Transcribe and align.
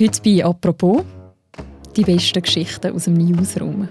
Heute 0.00 0.20
bei 0.24 0.44
«Apropos» 0.44 1.02
die 1.96 2.02
besten 2.02 2.40
Geschichten 2.40 2.92
aus 2.94 3.06
dem 3.06 3.14
Newsroom. 3.14 3.88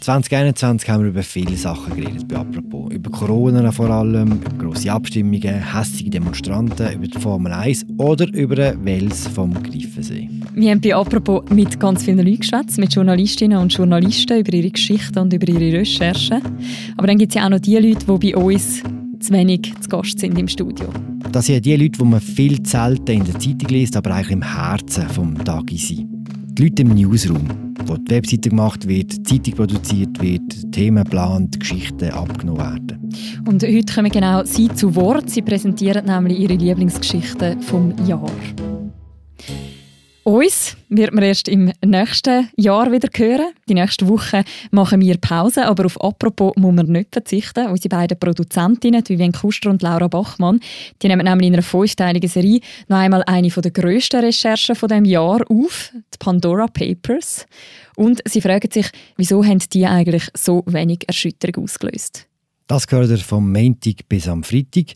2021 0.00 0.90
haben 0.90 1.04
wir 1.04 1.10
über 1.10 1.22
viele 1.22 1.56
Sachen 1.56 1.94
geredet, 1.94 2.26
bei 2.26 2.34
apropos. 2.34 2.92
Über 2.92 3.08
Corona 3.10 3.70
vor 3.70 3.88
allem, 3.88 4.32
über 4.32 4.50
grosse 4.64 4.90
Abstimmungen, 4.90 5.74
hässliche 5.74 6.10
Demonstranten, 6.10 6.92
über 6.92 7.06
die 7.06 7.18
Formel 7.20 7.52
1 7.52 7.86
oder 7.98 8.26
über 8.34 8.56
den 8.56 8.84
Wels 8.84 9.28
vom 9.28 9.54
Greifensee. 9.62 10.28
Wir 10.54 10.72
haben 10.72 10.80
bei 10.80 10.92
apropos 10.92 11.44
mit 11.50 11.78
ganz 11.78 12.02
vielen 12.02 12.18
Leuten 12.18 12.40
geschwätzt, 12.40 12.78
mit 12.78 12.92
Journalistinnen 12.92 13.58
und 13.58 13.72
Journalisten 13.72 14.40
über 14.40 14.52
ihre 14.52 14.70
Geschichten 14.70 15.20
und 15.20 15.32
über 15.32 15.46
ihre 15.46 15.78
Recherchen. 15.78 16.42
Aber 16.96 17.06
dann 17.06 17.18
gibt 17.18 17.30
es 17.30 17.36
ja 17.36 17.46
auch 17.46 17.50
noch 17.50 17.60
die 17.60 17.76
Leute, 17.76 18.04
die 18.18 18.32
bei 18.32 18.36
uns 18.36 18.82
zu 19.20 19.32
wenig 19.32 19.72
zu 19.80 19.88
Gast 19.88 20.18
sind 20.18 20.36
im 20.36 20.48
Studio. 20.48 20.88
Das 21.36 21.44
sind 21.44 21.66
die 21.66 21.76
Leute, 21.76 21.98
die 21.98 22.02
man 22.02 22.18
viel 22.18 22.64
selten 22.64 23.10
in 23.10 23.24
der 23.24 23.38
Zeitung 23.38 23.68
liest, 23.68 23.94
aber 23.94 24.12
eigentlich 24.12 24.30
im 24.30 24.42
Herzen 24.42 25.06
des 25.06 25.44
Tages 25.44 25.88
sind. 25.88 26.08
Die 26.56 26.62
Leute 26.62 26.80
im 26.80 26.94
Newsroom 26.94 27.46
wo 27.84 27.96
die 27.98 28.10
Webseite 28.10 28.48
gemacht 28.48 28.88
wird, 28.88 29.12
die 29.12 29.22
Zeitung 29.22 29.54
produziert 29.54 30.20
wird, 30.20 30.72
Themen 30.72 31.04
geplant, 31.04 31.60
Geschichten 31.60 32.10
abgenommen 32.10 32.58
werden. 32.58 33.12
Und 33.46 33.62
heute 33.62 33.94
kommen 33.94 34.10
genau 34.10 34.44
Sie 34.44 34.68
zu 34.68 34.96
Wort. 34.96 35.28
Sie 35.28 35.42
präsentieren 35.42 36.06
nämlich 36.06 36.40
Ihre 36.40 36.54
Lieblingsgeschichten 36.54 37.60
vom 37.60 37.94
Jahr. 38.06 38.30
Uns 40.26 40.76
wird 40.88 41.14
man 41.14 41.22
erst 41.22 41.46
im 41.46 41.70
nächsten 41.84 42.48
Jahr 42.56 42.90
wieder 42.90 43.08
hören. 43.16 43.52
Die 43.68 43.74
nächste 43.74 44.08
Woche 44.08 44.42
machen 44.72 45.00
wir 45.00 45.18
Pause, 45.18 45.66
aber 45.66 45.86
auf 45.86 46.00
«Apropos» 46.00 46.52
muss 46.56 46.74
man 46.74 46.86
nicht 46.86 47.12
verzichten. 47.12 47.68
Unsere 47.68 47.90
beiden 47.90 48.18
Produzentinnen, 48.18 49.04
Vivienne 49.06 49.30
Kuster 49.30 49.70
und 49.70 49.82
Laura 49.82 50.08
Bachmann, 50.08 50.58
die 51.00 51.06
nehmen 51.06 51.24
nämlich 51.24 51.46
in 51.46 51.52
einer 51.52 51.62
fünfteiligen 51.62 52.28
Serie 52.28 52.58
noch 52.88 52.96
einmal 52.96 53.22
eine 53.28 53.50
der 53.50 53.70
grössten 53.70 54.18
Recherchen 54.18 54.74
von 54.74 54.88
dem 54.88 55.04
Jahr 55.04 55.48
auf, 55.48 55.92
die 55.94 56.18
Pandora 56.18 56.66
Papers. 56.66 57.46
Und 57.94 58.20
sie 58.26 58.40
fragen 58.40 58.68
sich, 58.68 58.90
wieso 59.16 59.44
haben 59.44 59.62
die 59.72 59.86
eigentlich 59.86 60.24
so 60.34 60.64
wenig 60.66 61.04
Erschütterung 61.06 61.62
ausgelöst? 61.62 62.26
Das 62.66 62.88
gehört 62.88 63.20
vom 63.20 63.52
Montag 63.52 64.08
bis 64.08 64.26
am 64.26 64.42
Freitag. 64.42 64.86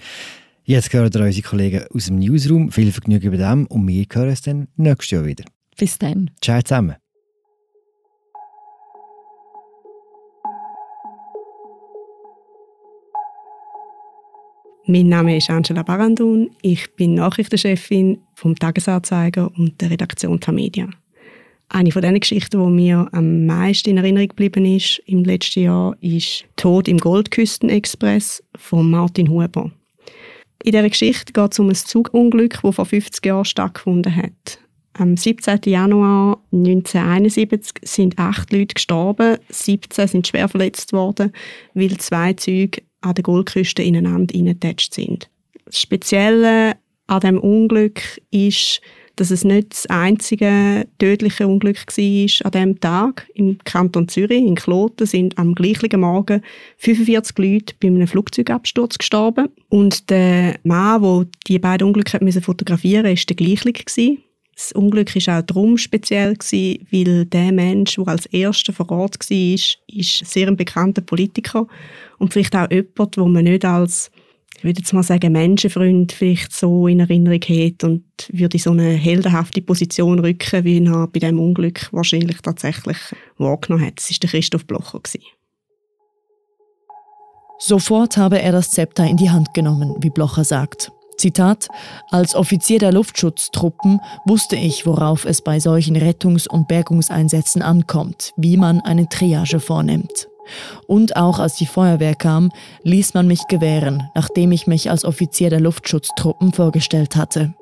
Jetzt 0.71 0.93
hören 0.93 1.11
ihr 1.13 1.21
unsere 1.21 1.49
Kollegen 1.49 1.85
aus 1.93 2.07
dem 2.07 2.21
Newsroom. 2.21 2.71
Viel 2.71 2.93
Vergnügen 2.93 3.33
bei 3.33 3.39
dem 3.39 3.67
und 3.67 3.89
wir 3.89 4.07
hören 4.13 4.29
es 4.29 4.43
dann 4.43 4.69
nächstes 4.77 5.11
Jahr 5.11 5.27
wieder. 5.27 5.45
Bis 5.77 5.99
dann. 5.99 6.31
Ciao 6.41 6.63
zusammen. 6.63 6.95
Mein 14.87 15.09
Name 15.09 15.39
ist 15.39 15.51
Angela 15.51 15.83
Barandun. 15.83 16.53
Ich 16.63 16.95
bin 16.95 17.15
Nachrichtenchefin 17.15 18.21
vom 18.37 18.55
Tagesanzeiger 18.55 19.51
und 19.59 19.81
der 19.81 19.91
Redaktion 19.91 20.39
Tamedia. 20.39 20.89
Eine 21.69 21.91
von 21.91 22.03
den 22.03 22.21
Geschichten, 22.21 22.65
die 22.65 22.71
mir 22.71 23.09
am 23.11 23.45
meisten 23.45 23.91
in 23.91 23.97
Erinnerung 23.97 24.29
geblieben 24.29 24.65
ist 24.65 25.03
im 25.07 25.25
letzten 25.25 25.65
Jahr, 25.65 25.97
ist 26.01 26.45
Tod 26.55 26.87
im 26.87 26.99
Goldküstenexpress 26.99 28.45
von 28.57 28.89
Martin 28.89 29.29
Huber. 29.29 29.73
In 30.63 30.73
dieser 30.73 30.89
Geschichte 30.89 31.33
geht 31.33 31.53
es 31.53 31.59
um 31.59 31.69
ein 31.69 31.75
Zugunglück, 31.75 32.61
das 32.63 32.75
vor 32.75 32.85
50 32.85 33.25
Jahren 33.25 33.45
stattgefunden 33.45 34.15
hat. 34.15 34.59
Am 34.93 35.17
17. 35.17 35.61
Januar 35.65 36.43
1971 36.53 37.75
sind 37.83 38.19
acht 38.19 38.53
Leute 38.53 38.75
gestorben, 38.75 39.39
17 39.49 40.09
sind 40.09 40.27
schwer 40.27 40.49
verletzt 40.49 40.93
worden, 40.93 41.33
weil 41.75 41.97
zwei 41.99 42.35
Züge 42.35 42.83
an 43.01 43.15
der 43.15 43.23
Goldküste 43.23 43.83
ineinander 43.83 44.35
eingetatscht 44.35 44.93
sind. 44.93 45.31
Das 45.65 45.81
Spezielle 45.81 46.77
an 47.07 47.21
dem 47.21 47.39
Unglück 47.39 48.21
ist, 48.31 48.81
dass 49.21 49.31
es 49.31 49.45
nicht 49.45 49.73
das 49.73 49.87
einzige 49.87 50.87
tödliche 50.99 51.47
Unglück 51.47 51.77
war 51.77 52.47
an 52.47 52.53
diesem 52.53 52.81
Tag. 52.81 53.29
Im 53.35 53.59
Kanton 53.65 54.09
Zürich, 54.09 54.43
in 54.43 54.55
Kloten, 54.55 55.07
sind 55.07 55.37
am 55.37 55.55
gleichen 55.55 56.01
Morgen 56.01 56.41
45 56.79 57.37
Leute 57.37 57.75
bei 57.79 57.89
einem 57.89 58.07
Flugzeugabsturz 58.07 58.97
gestorben. 58.97 59.51
Und 59.69 60.09
der 60.09 60.59
Mann, 60.65 61.03
der 61.03 61.27
die 61.49 61.59
beiden 61.59 61.89
Unglücke 61.89 62.19
fotografieren 62.41 63.11
musste, 63.11 63.35
war 63.35 63.37
der 63.37 63.73
gleiche. 63.75 64.17
Das 64.55 64.73
Unglück 64.73 65.15
war 65.15 65.39
auch 65.39 65.43
darum 65.43 65.77
speziell, 65.77 66.35
weil 66.41 67.25
der 67.27 67.53
Mensch, 67.53 67.97
der 67.97 68.09
als 68.09 68.25
Erster 68.27 68.73
vor 68.73 68.91
Ort 68.91 69.19
war, 69.19 69.37
ist, 69.37 69.79
sehr 70.25 70.51
bekannter 70.53 71.03
Politiker 71.03 71.67
und 72.19 72.33
vielleicht 72.33 72.57
auch 72.57 72.71
jemand, 72.71 73.17
den 73.17 73.33
man 73.33 73.45
nicht 73.45 73.67
als 73.67 74.11
ich 74.61 74.65
würde 74.65 74.81
jetzt 74.81 74.93
mal 74.93 75.03
sagen, 75.03 75.33
Menschenfreund 75.33 76.13
vielleicht 76.13 76.53
so 76.53 76.87
in 76.87 77.01
Erinnerung 77.01 77.41
hat 77.41 77.83
und 77.83 78.05
würde 78.29 78.59
in 78.59 78.63
so 78.63 78.73
eine 78.73 78.91
heldenhafte 78.91 79.63
Position 79.63 80.19
rücken, 80.19 80.65
wie 80.65 80.85
er 80.85 81.07
bei 81.07 81.19
dem 81.19 81.41
Unglück 81.41 81.89
wahrscheinlich 81.93 82.43
tatsächlich 82.43 82.99
wahrgenommen 83.39 83.87
hat. 83.87 83.97
Das 83.97 84.11
war 84.11 84.19
der 84.21 84.29
Christoph 84.29 84.67
Blocher. 84.67 85.01
Sofort 87.59 88.19
habe 88.19 88.43
er 88.43 88.53
das 88.53 88.71
Zepter 88.71 89.07
in 89.07 89.17
die 89.17 89.31
Hand 89.31 89.55
genommen, 89.55 89.95
wie 90.03 90.11
Blocher 90.11 90.45
sagt. 90.45 90.93
Zitat, 91.17 91.69
als 92.11 92.35
Offizier 92.35 92.79
der 92.79 92.93
Luftschutztruppen 92.93 94.01
wusste 94.27 94.57
ich, 94.57 94.85
worauf 94.85 95.25
es 95.25 95.41
bei 95.41 95.59
solchen 95.59 95.97
Rettungs- 95.97 96.47
und 96.47 96.69
Bergungseinsätzen 96.69 97.63
ankommt, 97.63 98.35
wie 98.37 98.59
man 98.59 98.83
eine 98.83 99.09
Triage 99.09 99.59
vornimmt. 99.59 100.30
Und 100.87 101.17
auch 101.17 101.39
als 101.39 101.57
die 101.57 101.67
Feuerwehr 101.67 102.15
kam, 102.15 102.51
ließ 102.83 103.15
man 103.15 103.27
mich 103.27 103.47
gewähren, 103.49 104.09
nachdem 104.15 104.53
ich 104.53 104.67
mich 104.67 104.91
als 104.91 105.05
Offizier 105.05 105.51
der 105.51 105.61
Luftschutztruppen 105.61 106.53
vorgestellt 106.53 107.17
hatte. 107.17 107.55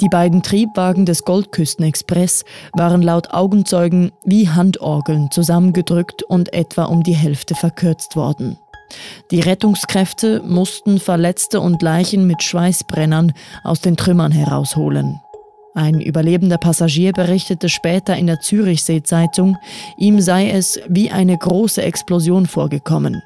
Die 0.00 0.08
beiden 0.08 0.42
Triebwagen 0.42 1.06
des 1.06 1.24
Goldküstenexpress 1.24 2.44
waren 2.72 3.00
laut 3.00 3.30
Augenzeugen 3.30 4.10
wie 4.24 4.48
Handorgeln 4.48 5.30
zusammengedrückt 5.30 6.24
und 6.24 6.52
etwa 6.52 6.84
um 6.84 7.04
die 7.04 7.14
Hälfte 7.14 7.54
verkürzt 7.54 8.16
worden. 8.16 8.58
Die 9.30 9.40
Rettungskräfte 9.40 10.42
mussten 10.42 10.98
Verletzte 10.98 11.60
und 11.60 11.80
Leichen 11.80 12.26
mit 12.26 12.42
Schweißbrennern 12.42 13.32
aus 13.62 13.80
den 13.80 13.96
Trümmern 13.96 14.32
herausholen. 14.32 15.20
Ein 15.74 16.00
überlebender 16.00 16.56
Passagier 16.56 17.12
berichtete 17.12 17.68
später 17.68 18.16
in 18.16 18.28
der 18.28 18.40
Zürichsee-Zeitung, 18.40 19.58
ihm 19.98 20.20
sei 20.20 20.50
es 20.50 20.80
wie 20.88 21.10
eine 21.10 21.36
große 21.36 21.82
Explosion 21.82 22.46
vorgekommen. 22.46 23.22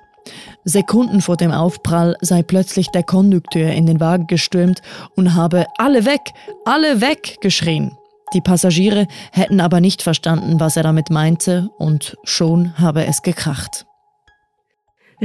Sekunden 0.64 1.20
vor 1.20 1.36
dem 1.36 1.52
Aufprall 1.52 2.16
sei 2.20 2.42
plötzlich 2.42 2.88
der 2.88 3.02
Kondukteur 3.02 3.70
in 3.72 3.86
den 3.86 4.00
Wagen 4.00 4.26
gestürmt 4.26 4.80
und 5.14 5.34
habe 5.34 5.66
alle 5.76 6.06
weg, 6.06 6.32
alle 6.64 7.00
weg 7.00 7.36
geschrien. 7.40 7.92
Die 8.34 8.40
Passagiere 8.40 9.06
hätten 9.32 9.60
aber 9.60 9.80
nicht 9.80 10.02
verstanden, 10.02 10.60
was 10.60 10.76
er 10.76 10.82
damit 10.82 11.10
meinte, 11.10 11.70
und 11.78 12.16
schon 12.24 12.78
habe 12.78 13.06
es 13.06 13.22
gekracht. 13.22 13.87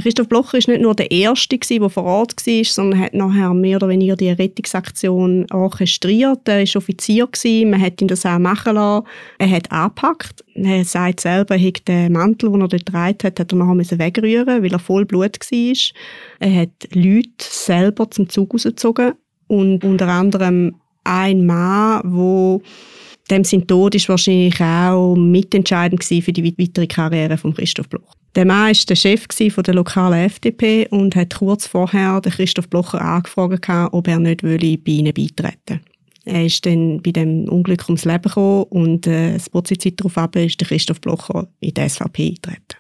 Christoph 0.02 0.28
Blocher 0.28 0.58
ist 0.58 0.68
nicht 0.68 0.82
nur 0.82 0.96
der 0.96 1.12
Erste, 1.12 1.58
der 1.58 1.90
vor 1.90 2.04
Ort 2.04 2.36
war, 2.36 2.64
sondern 2.64 3.00
hat 3.00 3.14
nachher 3.14 3.54
mehr 3.54 3.78
oder 3.78 3.90
weniger 3.90 4.16
die 4.16 4.30
Rettungsaktion 4.30 5.46
orchestriert. 5.52 6.48
Er 6.48 6.62
war 6.62 6.76
Offizier, 6.76 7.28
man 7.68 7.80
hat 7.80 8.02
ihn 8.02 8.08
das 8.08 8.26
auch 8.26 8.40
machen 8.40 8.74
lassen. 8.74 9.06
Er 9.38 9.52
hat 9.52 9.72
angepackt. 9.72 10.44
Er 10.56 10.84
sagt 10.84 11.20
selber, 11.20 11.58
er 11.58 11.72
den 11.72 12.12
Mantel, 12.12 12.52
den 12.52 12.62
er 12.62 12.68
dort 12.68 12.86
getragen 12.86 13.18
hat, 13.24 13.40
hat 13.40 13.52
er 13.52 13.56
nachher 13.56 14.00
wegrühren 14.00 14.64
weil 14.64 14.72
er 14.72 14.80
voll 14.80 15.06
Blut 15.06 15.38
war. 15.40 15.96
Er 16.40 16.62
hat 16.62 16.88
Leute 16.94 17.30
selber 17.40 18.10
zum 18.10 18.30
Zug 18.30 18.54
rausgezogen 18.54 19.14
und 19.48 19.84
unter 19.84 20.08
anderem 20.08 20.76
ein 21.04 21.46
Mann, 21.46 22.02
der 22.04 22.62
dem 23.30 23.44
sein 23.44 23.68
Tod 23.68 23.96
ist 23.96 24.10
wahrscheinlich 24.10 24.60
auch 24.60 25.16
mitentscheidend 25.16 26.04
für 26.04 26.34
die 26.34 26.58
weitere 26.58 26.88
Karriere 26.88 27.38
von 27.38 27.54
Christoph 27.54 27.90
Bloch. 27.90 28.16
Der 28.36 28.46
Mann 28.46 28.68
war 28.68 28.86
der 28.90 28.96
Chef 28.96 29.28
der 29.28 29.74
lokalen 29.74 30.26
FDP 30.26 30.88
und 30.90 31.16
hat 31.16 31.36
kurz 31.36 31.68
vorher 31.68 32.20
den 32.20 32.32
Christoph 32.32 32.68
Blocher 32.68 33.00
angefragt, 33.00 33.70
ob 33.92 34.08
er 34.08 34.20
nicht 34.20 34.42
bei 34.42 34.92
ihnen 34.92 35.14
beitreten 35.14 35.82
Er 36.26 36.46
ist 36.46 36.66
dann 36.66 37.02
bei 37.02 37.12
dem 37.12 37.48
Unglück 37.48 37.84
ums 37.88 38.06
Leben 38.06 38.24
gekommen 38.24 38.64
und 38.64 39.06
äh, 39.08 39.34
das 39.34 39.52
Zeit 39.80 40.00
darauf 40.00 40.36
ist 40.36 40.60
der 40.60 40.68
Christoph 40.68 41.00
Blocher 41.00 41.48
in 41.60 41.74
die 41.74 41.90
SVP 41.90 42.24
eingetreten. 42.24 42.78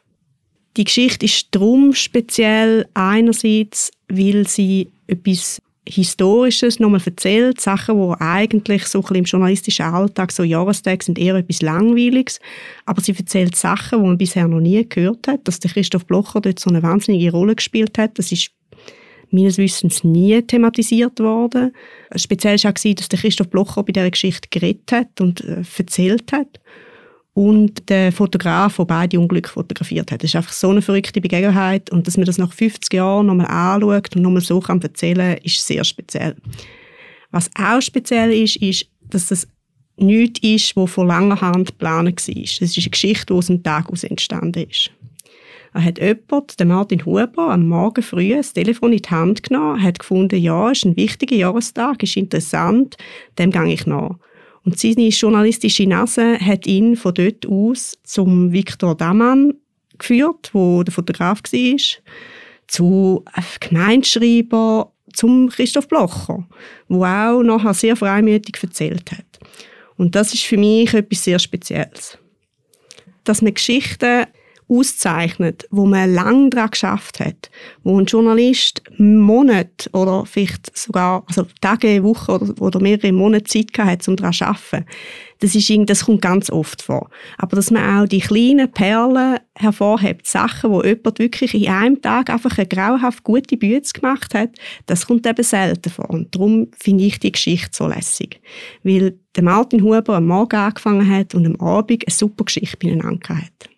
Die 0.75 0.85
Geschichte 0.85 1.25
ist 1.25 1.49
darum 1.51 1.93
speziell 1.93 2.87
einerseits, 2.95 3.91
weil 4.09 4.47
sie 4.47 4.91
etwas 5.05 5.61
Historisches 5.85 6.79
nochmal 6.79 7.01
erzählt, 7.05 7.59
Sachen, 7.59 7.97
die 7.97 8.21
eigentlich 8.21 8.85
so 8.85 9.03
ein 9.03 9.15
im 9.15 9.25
journalistischen 9.25 9.85
Alltag, 9.85 10.31
so 10.31 10.43
Jahrestage 10.43 11.03
sind 11.03 11.19
eher 11.19 11.35
etwas 11.35 11.61
Langweiliges, 11.61 12.39
aber 12.85 13.01
sie 13.01 13.13
erzählt 13.13 13.55
Sachen, 13.55 13.99
die 13.99 14.07
man 14.07 14.17
bisher 14.17 14.47
noch 14.47 14.61
nie 14.61 14.87
gehört 14.87 15.27
hat, 15.27 15.45
dass 15.47 15.59
der 15.59 15.71
Christoph 15.71 16.05
Blocher 16.05 16.39
dort 16.39 16.59
so 16.59 16.69
eine 16.69 16.81
wahnsinnige 16.83 17.31
Rolle 17.31 17.55
gespielt 17.55 17.97
hat, 17.97 18.17
das 18.17 18.31
ist 18.31 18.51
meines 19.29 19.57
Wissens 19.57 20.03
nie 20.03 20.41
thematisiert 20.41 21.19
worden. 21.19 21.73
Speziell 22.15 22.57
war 22.63 22.71
auch, 22.71 22.95
dass 22.95 23.09
der 23.09 23.19
Christoph 23.19 23.49
Blocher 23.49 23.83
bei 23.83 23.91
dieser 23.91 24.11
Geschichte 24.11 24.47
geredet 24.49 24.91
hat 24.91 25.19
und 25.19 25.43
äh, 25.43 25.63
erzählt 25.77 26.31
hat 26.31 26.59
und 27.33 27.89
der 27.89 28.11
Fotograf, 28.11 28.77
der 28.77 28.85
beide 28.85 29.19
Unglücke 29.19 29.49
fotografiert 29.49 30.11
hat. 30.11 30.23
Das 30.23 30.29
ist 30.29 30.35
einfach 30.35 30.53
so 30.53 30.69
eine 30.69 30.81
verrückte 30.81 31.19
Begebenheit 31.19 31.89
und 31.89 32.05
dass 32.05 32.17
man 32.17 32.25
das 32.25 32.37
nach 32.37 32.53
50 32.53 32.93
Jahren 32.93 33.25
nochmal 33.25 33.47
anschaut 33.47 34.15
und 34.15 34.21
nochmal 34.21 34.41
so 34.41 34.59
kann 34.59 34.81
erzählen 34.81 35.35
kann, 35.35 35.43
ist 35.43 35.65
sehr 35.65 35.83
speziell. 35.83 36.35
Was 37.31 37.49
auch 37.55 37.81
speziell 37.81 38.31
ist, 38.31 38.57
ist, 38.57 38.87
dass 39.09 39.27
das 39.27 39.47
nichts 39.97 40.39
ist, 40.43 40.75
was 40.75 40.91
von 40.91 41.07
langer 41.07 41.41
Hand 41.41 41.69
geplant 41.69 42.27
war. 42.27 42.43
Es 42.43 42.61
ist 42.61 42.77
eine 42.77 42.89
Geschichte, 42.89 43.25
die 43.27 43.33
aus 43.33 43.47
dem 43.47 43.63
Tag 43.63 43.89
aus 43.89 44.03
entstanden 44.03 44.67
ist. 44.69 44.91
Er 45.73 45.83
hat 45.83 45.97
jemand, 45.97 46.59
den 46.59 46.67
Martin 46.67 47.03
Huber, 47.03 47.49
am 47.49 47.67
Morgen 47.67 48.03
früh 48.03 48.35
das 48.35 48.53
Telefon 48.53 48.93
in 48.93 49.01
die 49.01 49.09
Hand 49.09 49.41
genommen, 49.41 49.81
hat 49.81 49.97
gefunden, 49.97 50.39
ja, 50.39 50.69
es 50.69 50.79
ist 50.79 50.85
ein 50.85 50.95
wichtiger 50.95 51.35
Jahrestag, 51.35 52.03
ist 52.03 52.15
interessant, 52.15 52.95
dem 53.39 53.49
gehe 53.49 53.73
ich 53.73 53.87
nach. 53.87 54.17
Und 54.65 54.79
seine 54.79 55.09
journalistische 55.09 55.85
Nase 55.87 56.39
hat 56.39 56.65
ihn 56.65 56.95
von 56.95 57.13
dort 57.13 57.45
aus 57.45 57.97
zum 58.03 58.51
Viktor 58.51 58.95
Daman 58.95 59.55
geführt, 59.97 60.49
wo 60.53 60.83
der 60.83 60.93
Fotograf 60.93 61.41
war, 61.51 61.79
zu 62.67 63.25
Gemeinschreiber, 63.59 64.91
zum 65.11 65.49
Christoph 65.49 65.87
Blocher, 65.87 66.47
wo 66.87 67.03
auch 67.05 67.43
nachher 67.43 67.73
sehr 67.73 67.95
freimütig 67.95 68.55
erzählt 68.61 69.11
hat. 69.11 69.39
Und 69.97 70.15
das 70.15 70.33
ist 70.33 70.43
für 70.43 70.57
mich 70.57 70.93
etwas 70.93 71.23
sehr 71.23 71.39
Spezielles. 71.39 72.17
Dass 73.23 73.41
man 73.41 73.53
Geschichten 73.53 74.25
auszeichnet, 74.67 75.67
wo 75.71 75.85
man 75.85 76.13
lange 76.13 76.49
daran 76.49 76.71
geschafft 76.71 77.19
hat, 77.19 77.49
wo 77.83 77.99
ein 77.99 78.05
Journalist 78.05 78.81
Monate 78.97 79.89
oder 79.93 80.25
vielleicht 80.25 80.75
sogar 80.77 81.23
also 81.27 81.45
Tage, 81.61 82.03
Wochen 82.03 82.31
oder, 82.31 82.61
oder 82.61 82.79
mehrere 82.79 83.11
Monate 83.11 83.45
Zeit 83.45 83.77
hat, 83.77 84.07
um 84.07 84.15
daran 84.15 84.33
zu 84.33 84.45
arbeiten, 84.45 84.85
das, 85.39 85.55
ist, 85.55 85.69
das 85.87 86.05
kommt 86.05 86.21
ganz 86.21 86.49
oft 86.49 86.81
vor. 86.81 87.09
Aber 87.37 87.57
dass 87.57 87.69
man 87.69 88.03
auch 88.03 88.07
die 88.07 88.21
kleinen 88.21 88.71
Perlen 88.71 89.39
hervorhebt, 89.55 90.25
Sachen, 90.25 90.71
wo 90.71 90.81
jemand 90.81 91.19
wirklich 91.19 91.53
in 91.53 91.67
einem 91.67 92.01
Tag 92.01 92.29
einfach 92.29 92.57
eine 92.57 92.67
grauhaft 92.67 93.23
gute 93.23 93.57
Bühne 93.57 93.81
gemacht 93.81 94.33
hat, 94.33 94.51
das 94.85 95.05
kommt 95.05 95.27
eben 95.27 95.43
selten 95.43 95.89
vor. 95.89 96.09
Und 96.09 96.33
darum 96.33 96.67
finde 96.79 97.03
ich 97.03 97.19
die 97.19 97.33
Geschichte 97.33 97.71
so 97.73 97.87
lässig. 97.87 98.39
Weil 98.83 99.17
der 99.35 99.43
Martin 99.43 99.83
Huber 99.83 100.15
am 100.15 100.27
Morgen 100.27 100.55
angefangen 100.55 101.09
hat 101.09 101.35
und 101.35 101.45
am 101.45 101.59
Abend 101.59 102.07
eine 102.07 102.15
super 102.15 102.45
Geschichte 102.45 102.77
beieinander 102.77 103.35
hat. 103.35 103.72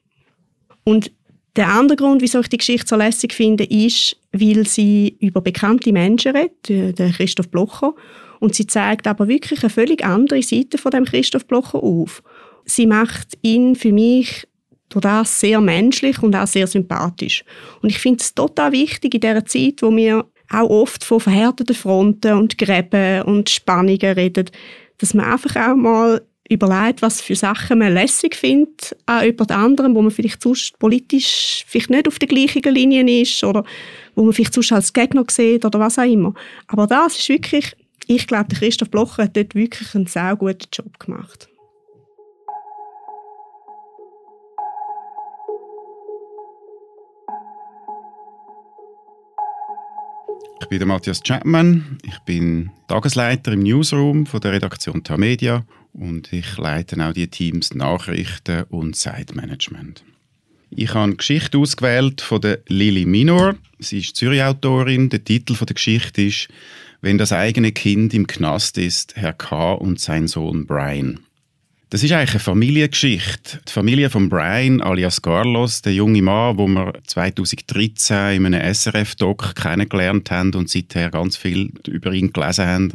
Und 0.85 1.11
der 1.55 1.69
andere 1.69 1.95
Grund, 1.97 2.21
wieso 2.21 2.39
ich 2.39 2.47
die 2.47 2.57
Geschichte 2.57 2.87
so 2.87 2.95
lässig 2.95 3.33
finde, 3.33 3.63
ist, 3.63 4.17
weil 4.31 4.67
sie 4.67 5.17
über 5.19 5.41
bekannte 5.41 5.91
Menschen 5.91 6.35
redet, 6.35 6.97
der 6.97 7.11
Christoph 7.11 7.49
Blocher, 7.49 7.93
und 8.39 8.53
sie 8.53 8.67
zeigt 8.67 9.07
aber 9.07 9.27
wirklich 9.27 9.63
eine 9.63 9.69
völlig 9.69 10.03
andere 10.03 10.41
Seite 10.41 10.77
von 10.77 10.91
dem 10.91 11.05
Christoph 11.05 11.47
Blocher 11.47 11.81
auf. 11.81 12.21
Sie 12.65 12.85
macht 12.85 13.37
ihn 13.41 13.75
für 13.75 13.93
mich 13.93 14.47
durch 14.89 15.01
das 15.01 15.39
sehr 15.39 15.61
menschlich 15.61 16.21
und 16.21 16.35
auch 16.35 16.47
sehr 16.47 16.67
sympathisch. 16.67 17.43
Und 17.81 17.89
ich 17.89 17.97
finde 17.97 18.21
es 18.21 18.35
total 18.35 18.71
wichtig 18.71 19.15
in 19.15 19.21
dieser 19.21 19.45
Zeit, 19.45 19.81
wo 19.81 19.95
wir 19.95 20.25
auch 20.51 20.69
oft 20.69 21.03
von 21.03 21.19
verhärteten 21.19 21.75
Fronten 21.75 22.33
und 22.33 22.57
Gräben 22.57 23.23
und 23.23 23.49
Spannungen 23.49 24.13
reden, 24.13 24.49
dass 24.97 25.13
man 25.13 25.25
einfach 25.25 25.55
auch 25.55 25.75
mal 25.75 26.21
überlegt, 26.49 27.01
was 27.01 27.21
für 27.21 27.35
Sachen 27.35 27.79
man 27.79 27.93
lässig 27.93 28.35
findet 28.35 28.95
an 29.05 29.25
jemand 29.25 29.51
anderem, 29.51 29.95
wo 29.95 30.01
man 30.01 30.11
vielleicht 30.11 30.41
sonst 30.43 30.77
politisch 30.77 31.65
vielleicht 31.67 31.89
nicht 31.89 32.07
auf 32.07 32.19
der 32.19 32.27
gleichen 32.27 32.61
Linie 32.63 33.21
ist 33.21 33.43
oder 33.43 33.63
wo 34.13 34.23
man 34.23 34.33
vielleicht 34.33 34.53
sonst 34.53 34.71
als 34.71 34.93
Gegner 34.93 35.25
sieht 35.29 35.65
oder 35.65 35.79
was 35.79 35.97
auch 35.97 36.03
immer. 36.03 36.33
Aber 36.67 36.87
das 36.87 37.17
ist 37.17 37.29
wirklich, 37.29 37.75
ich 38.07 38.27
glaube, 38.27 38.49
der 38.49 38.59
Christoph 38.59 38.91
Blocher 38.91 39.23
hat 39.23 39.35
dort 39.35 39.55
wirklich 39.55 39.95
einen 39.95 40.05
sehr 40.05 40.35
guten 40.35 40.67
Job 40.71 40.99
gemacht. 40.99 41.49
Ich 50.61 50.69
bin 50.69 50.79
der 50.79 50.87
Matthias 50.87 51.21
Chapman. 51.21 51.99
Ich 52.03 52.17
bin 52.19 52.71
Tagesleiter 52.87 53.51
im 53.51 53.59
Newsroom 53.59 54.25
von 54.25 54.39
der 54.41 54.53
Redaktion 54.53 55.03
Media 55.17 55.63
und 55.95 56.31
ich 56.33 56.57
leite 56.57 57.03
auch 57.03 57.13
die 57.13 57.27
Teams 57.27 57.73
Nachrichten 57.73 58.63
und 58.69 58.95
Site-Management. 58.95 60.03
Ich 60.69 60.89
habe 60.89 61.05
eine 61.05 61.15
Geschichte 61.15 61.57
ausgewählt 61.57 62.21
von 62.21 62.41
der 62.41 62.59
Lili 62.67 63.05
Minor. 63.05 63.55
Sie 63.79 63.99
ist 63.99 64.15
Zürich-Autorin. 64.15 65.09
Der 65.09 65.23
Titel 65.23 65.55
der 65.55 65.73
Geschichte 65.73 66.23
ist 66.23 66.49
«Wenn 67.01 67.17
das 67.17 67.31
eigene 67.31 67.71
Kind 67.71 68.13
im 68.13 68.27
Knast 68.27 68.77
ist, 68.77 69.15
Herr 69.15 69.33
K. 69.33 69.73
und 69.73 69.99
sein 69.99 70.27
Sohn 70.27 70.65
Brian». 70.65 71.19
Das 71.91 72.03
ist 72.03 72.11
eigentlich 72.11 72.31
eine 72.31 72.39
Familiengeschichte. 72.39 73.61
Die 73.65 73.71
Familie 73.71 74.09
von 74.09 74.27
Brian 74.27 74.81
alias 74.81 75.21
Carlos, 75.21 75.81
der 75.81 75.93
junge 75.93 76.21
Mann, 76.21 76.57
wo 76.57 76.67
wir 76.67 76.93
2013 77.05 78.35
in 78.35 78.53
einem 78.53 78.73
SRF-Doc 78.73 79.55
kennengelernt 79.55 80.29
haben 80.31 80.53
und 80.55 80.69
seither 80.69 81.11
ganz 81.11 81.37
viel 81.37 81.71
über 81.87 82.11
ihn 82.11 82.33
gelesen 82.33 82.65
haben, 82.65 82.91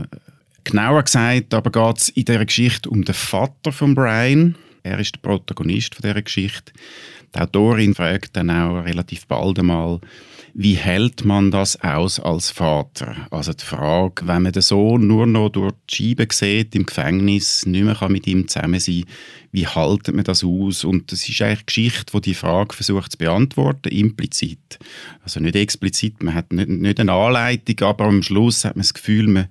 Genauer 0.65 1.03
gesagt 1.03 1.55
aber 1.55 1.71
geht 1.71 1.99
es 1.99 2.09
in 2.11 2.25
dieser 2.25 2.45
Geschichte 2.45 2.91
um 2.91 3.05
den 3.05 3.15
Vater 3.15 3.73
von 3.73 3.95
Brian. 3.95 4.57
Er 4.83 4.99
ist 4.99 5.15
der 5.15 5.21
Protagonist 5.21 5.95
von 5.95 6.03
dieser 6.03 6.23
Geschichte. 6.23 6.73
Die 7.35 7.39
Autorin 7.39 7.95
fragt 7.95 8.37
dann 8.37 8.51
auch 8.51 8.85
relativ 8.85 9.27
bald 9.27 9.59
einmal, 9.59 10.01
wie 10.53 10.75
hält 10.75 11.25
man 11.25 11.53
das 11.53 11.81
aus 11.81 12.19
als 12.19 12.51
Vater? 12.51 13.29
Also 13.31 13.53
die 13.53 13.65
Frage, 13.65 14.27
wenn 14.27 14.43
man 14.43 14.53
den 14.53 14.63
Sohn 14.63 15.07
nur 15.07 15.27
noch 15.27 15.51
durch 15.51 15.73
die 15.89 16.17
Scheibe 16.17 16.27
sieht 16.33 16.75
im 16.75 16.87
Gefängnis, 16.87 17.67
nicht 17.67 17.85
mehr 17.85 18.09
mit 18.09 18.27
ihm 18.27 18.49
zusammen 18.49 18.81
sein 18.81 19.05
wie 19.53 19.67
haltet 19.67 20.15
man 20.15 20.25
das 20.25 20.45
aus? 20.45 20.85
Und 20.85 21.11
das 21.11 21.29
ist 21.29 21.43
eigentlich 21.43 21.59
eine 21.59 21.65
Geschichte, 21.67 22.13
die 22.15 22.21
die 22.21 22.35
Frage 22.35 22.75
versucht 22.75 23.13
zu 23.13 23.19
beantworten, 23.19 23.89
implizit. 23.89 24.79
Also 25.25 25.41
nicht 25.41 25.57
explizit, 25.57 26.23
man 26.23 26.35
hat 26.35 26.53
nicht, 26.53 26.69
nicht 26.69 27.01
eine 27.01 27.13
Anleitung, 27.13 27.81
aber 27.89 28.05
am 28.05 28.23
Schluss 28.23 28.65
hat 28.65 28.77
man 28.77 28.83
das 28.83 28.95
Gefühl, 28.95 29.27
man 29.27 29.49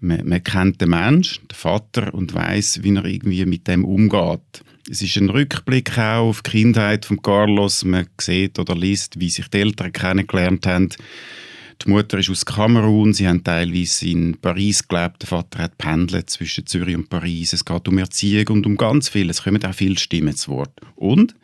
man, 0.00 0.28
man 0.28 0.42
kennt 0.42 0.80
den 0.80 0.90
Mensch, 0.90 1.40
den 1.40 1.54
Vater, 1.54 2.12
und 2.14 2.34
weiß, 2.34 2.80
wie 2.82 2.94
er 2.94 3.04
irgendwie 3.04 3.44
mit 3.46 3.68
dem 3.68 3.84
umgeht. 3.84 4.62
Es 4.90 5.02
ist 5.02 5.16
ein 5.16 5.30
Rückblick 5.30 5.96
auch 5.98 6.28
auf 6.28 6.42
die 6.42 6.50
Kindheit 6.50 7.04
von 7.04 7.22
Carlos. 7.22 7.84
Man 7.84 8.06
sieht 8.20 8.58
oder 8.58 8.74
liest, 8.74 9.20
wie 9.20 9.30
sich 9.30 9.48
die 9.48 9.58
Eltern 9.58 9.92
kennengelernt 9.92 10.66
haben. 10.66 10.88
Die 11.84 11.88
Mutter 11.88 12.18
ist 12.18 12.28
aus 12.28 12.44
Kamerun, 12.44 13.14
sie 13.14 13.26
haben 13.26 13.42
teilweise 13.42 14.06
in 14.08 14.36
Paris 14.36 14.86
gelebt, 14.86 15.22
der 15.22 15.28
Vater 15.28 15.60
hat 15.60 15.78
pendelt 15.78 16.28
zwischen 16.28 16.66
Zürich 16.66 16.94
und 16.94 17.08
Paris. 17.08 17.54
Es 17.54 17.64
geht 17.64 17.88
um 17.88 17.96
Erziehung 17.96 18.48
und 18.48 18.66
um 18.66 18.76
ganz 18.76 19.08
viel. 19.08 19.30
Es 19.30 19.44
kommen 19.44 19.64
auch 19.64 19.74
viele 19.74 19.98
Stimmen 19.98 20.36
zu 20.36 20.50
Wort. 20.50 20.78
Und 20.96 21.34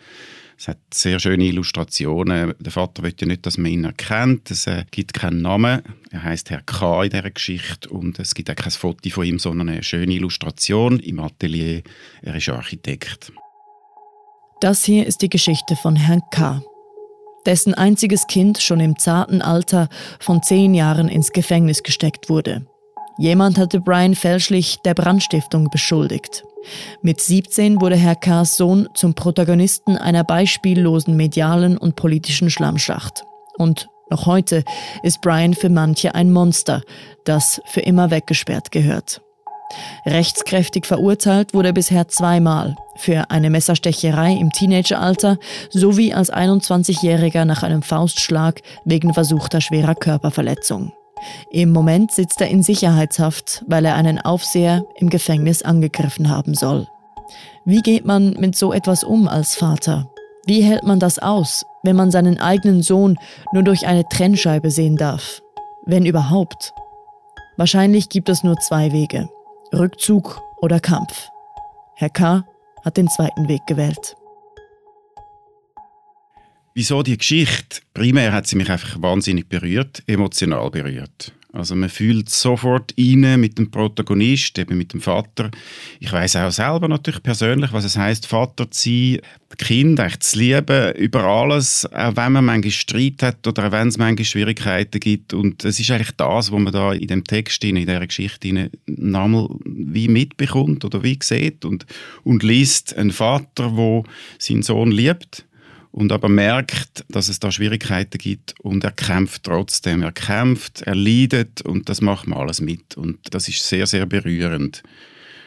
es 0.58 0.68
hat 0.68 0.78
sehr 0.92 1.20
schöne 1.20 1.44
Illustrationen. 1.44 2.54
Der 2.58 2.72
Vater 2.72 3.02
will 3.02 3.14
ja 3.18 3.26
nicht, 3.26 3.44
dass 3.44 3.58
man 3.58 3.70
ihn 3.70 3.84
erkennt. 3.84 4.50
Es 4.50 4.66
äh, 4.66 4.84
gibt 4.90 5.12
keinen 5.12 5.42
Namen. 5.42 5.82
Er 6.10 6.22
heißt 6.22 6.50
Herr 6.50 6.62
K. 6.62 7.04
in 7.04 7.10
dieser 7.10 7.30
Geschichte 7.30 7.90
und 7.90 8.18
es 8.18 8.34
gibt 8.34 8.50
auch 8.50 8.56
kein 8.56 8.72
Foto 8.72 9.08
von 9.10 9.24
ihm, 9.24 9.38
sondern 9.38 9.68
eine 9.68 9.82
schöne 9.82 10.14
Illustration 10.14 10.98
im 11.00 11.20
Atelier. 11.20 11.82
Er 12.22 12.36
ist 12.36 12.48
Architekt. 12.48 13.32
Das 14.60 14.84
hier 14.84 15.06
ist 15.06 15.20
die 15.20 15.28
Geschichte 15.28 15.76
von 15.76 15.94
Herrn 15.96 16.22
K., 16.30 16.62
dessen 17.44 17.74
einziges 17.74 18.26
Kind 18.26 18.58
schon 18.58 18.80
im 18.80 18.98
zarten 18.98 19.42
Alter 19.42 19.88
von 20.18 20.42
zehn 20.42 20.74
Jahren 20.74 21.08
ins 21.08 21.32
Gefängnis 21.32 21.82
gesteckt 21.82 22.30
wurde. 22.30 22.66
Jemand 23.18 23.58
hatte 23.58 23.80
Brian 23.80 24.14
fälschlich 24.14 24.78
der 24.84 24.94
Brandstiftung 24.94 25.68
beschuldigt. 25.70 26.44
Mit 27.02 27.20
17 27.20 27.80
wurde 27.80 27.96
Herr 27.96 28.16
K.'s 28.16 28.56
Sohn 28.56 28.88
zum 28.94 29.14
Protagonisten 29.14 29.96
einer 29.96 30.24
beispiellosen 30.24 31.16
medialen 31.16 31.76
und 31.76 31.96
politischen 31.96 32.50
Schlammschlacht. 32.50 33.24
Und 33.56 33.88
noch 34.10 34.26
heute 34.26 34.64
ist 35.02 35.20
Brian 35.20 35.54
für 35.54 35.68
manche 35.68 36.14
ein 36.14 36.32
Monster, 36.32 36.82
das 37.24 37.60
für 37.66 37.80
immer 37.80 38.10
weggesperrt 38.10 38.70
gehört. 38.70 39.20
Rechtskräftig 40.04 40.86
verurteilt 40.86 41.52
wurde 41.52 41.70
er 41.70 41.74
bisher 41.74 42.06
zweimal 42.08 42.76
für 42.96 43.30
eine 43.30 43.50
Messerstecherei 43.50 44.32
im 44.32 44.52
Teenageralter 44.52 45.38
sowie 45.70 46.14
als 46.14 46.32
21-Jähriger 46.32 47.44
nach 47.44 47.62
einem 47.62 47.82
Faustschlag 47.82 48.62
wegen 48.84 49.12
versuchter 49.12 49.60
schwerer 49.60 49.96
Körperverletzung. 49.96 50.92
Im 51.50 51.72
Moment 51.72 52.12
sitzt 52.12 52.40
er 52.40 52.48
in 52.48 52.62
Sicherheitshaft, 52.62 53.64
weil 53.66 53.84
er 53.84 53.94
einen 53.94 54.20
Aufseher 54.20 54.84
im 54.96 55.10
Gefängnis 55.10 55.62
angegriffen 55.62 56.28
haben 56.28 56.54
soll. 56.54 56.86
Wie 57.64 57.80
geht 57.80 58.04
man 58.04 58.30
mit 58.38 58.56
so 58.56 58.72
etwas 58.72 59.02
um 59.04 59.26
als 59.28 59.54
Vater? 59.54 60.10
Wie 60.46 60.62
hält 60.62 60.84
man 60.84 61.00
das 61.00 61.18
aus, 61.18 61.64
wenn 61.82 61.96
man 61.96 62.10
seinen 62.10 62.38
eigenen 62.38 62.82
Sohn 62.82 63.18
nur 63.52 63.64
durch 63.64 63.86
eine 63.86 64.08
Trennscheibe 64.08 64.70
sehen 64.70 64.96
darf? 64.96 65.42
Wenn 65.84 66.06
überhaupt. 66.06 66.72
Wahrscheinlich 67.56 68.08
gibt 68.08 68.28
es 68.28 68.44
nur 68.44 68.56
zwei 68.58 68.92
Wege. 68.92 69.28
Rückzug 69.74 70.40
oder 70.60 70.78
Kampf. 70.78 71.30
Herr 71.94 72.10
K. 72.10 72.44
hat 72.84 72.96
den 72.96 73.08
zweiten 73.08 73.48
Weg 73.48 73.66
gewählt. 73.66 74.16
Wieso 76.78 77.02
die 77.02 77.16
Geschichte? 77.16 77.80
Primär 77.94 78.34
hat 78.34 78.46
sie 78.46 78.54
mich 78.54 78.68
einfach 78.68 79.00
wahnsinnig 79.00 79.48
berührt, 79.48 80.02
emotional 80.06 80.70
berührt. 80.70 81.32
Also 81.50 81.74
man 81.74 81.88
fühlt 81.88 82.28
sofort 82.28 82.92
rein 82.98 83.40
mit 83.40 83.56
dem 83.56 83.70
Protagonist, 83.70 84.58
eben 84.58 84.76
mit 84.76 84.92
dem 84.92 85.00
Vater. 85.00 85.50
Ich 86.00 86.12
weiß 86.12 86.36
auch 86.36 86.50
selber 86.50 86.86
natürlich 86.86 87.22
persönlich, 87.22 87.72
was 87.72 87.86
es 87.86 87.96
heißt, 87.96 88.26
Vater 88.26 88.70
zu 88.70 88.90
sein, 88.90 89.20
Kind 89.56 89.98
echt 90.00 90.22
zu 90.22 90.38
lieben, 90.38 90.94
über 90.96 91.24
alles, 91.24 91.90
auch 91.90 92.14
wenn 92.14 92.32
man 92.32 92.44
manchmal 92.44 92.70
Streit 92.70 93.22
hat 93.22 93.46
oder 93.46 93.68
auch 93.68 93.72
wenn 93.72 93.88
es 93.88 93.96
manchmal 93.96 94.26
Schwierigkeiten 94.26 95.00
gibt. 95.00 95.32
Und 95.32 95.64
es 95.64 95.80
ist 95.80 95.90
eigentlich 95.90 96.14
das, 96.18 96.52
was 96.52 96.60
man 96.60 96.74
da 96.74 96.92
in 96.92 97.06
dem 97.06 97.24
Text, 97.24 97.64
in 97.64 97.76
dieser 97.76 98.06
Geschichte 98.06 98.70
nochmal 98.84 99.48
wie 99.64 100.08
mitbekommt 100.08 100.84
oder 100.84 101.02
wie 101.02 101.18
sieht 101.22 101.64
und, 101.64 101.86
und 102.22 102.42
liest 102.42 102.94
einen 102.98 103.12
Vater, 103.12 103.70
der 103.70 104.02
seinen 104.38 104.62
Sohn 104.62 104.90
liebt 104.90 105.46
und 105.96 106.12
aber 106.12 106.28
merkt, 106.28 107.06
dass 107.08 107.30
es 107.30 107.40
da 107.40 107.50
Schwierigkeiten 107.50 108.18
gibt 108.18 108.54
und 108.60 108.84
er 108.84 108.92
kämpft 108.92 109.44
trotzdem. 109.44 110.02
Er 110.02 110.12
kämpft, 110.12 110.82
er 110.82 110.94
leidet 110.94 111.62
und 111.62 111.88
das 111.88 112.02
macht 112.02 112.26
man 112.26 112.38
alles 112.38 112.60
mit 112.60 112.98
und 112.98 113.18
das 113.30 113.48
ist 113.48 113.66
sehr, 113.66 113.86
sehr 113.86 114.04
berührend. 114.04 114.82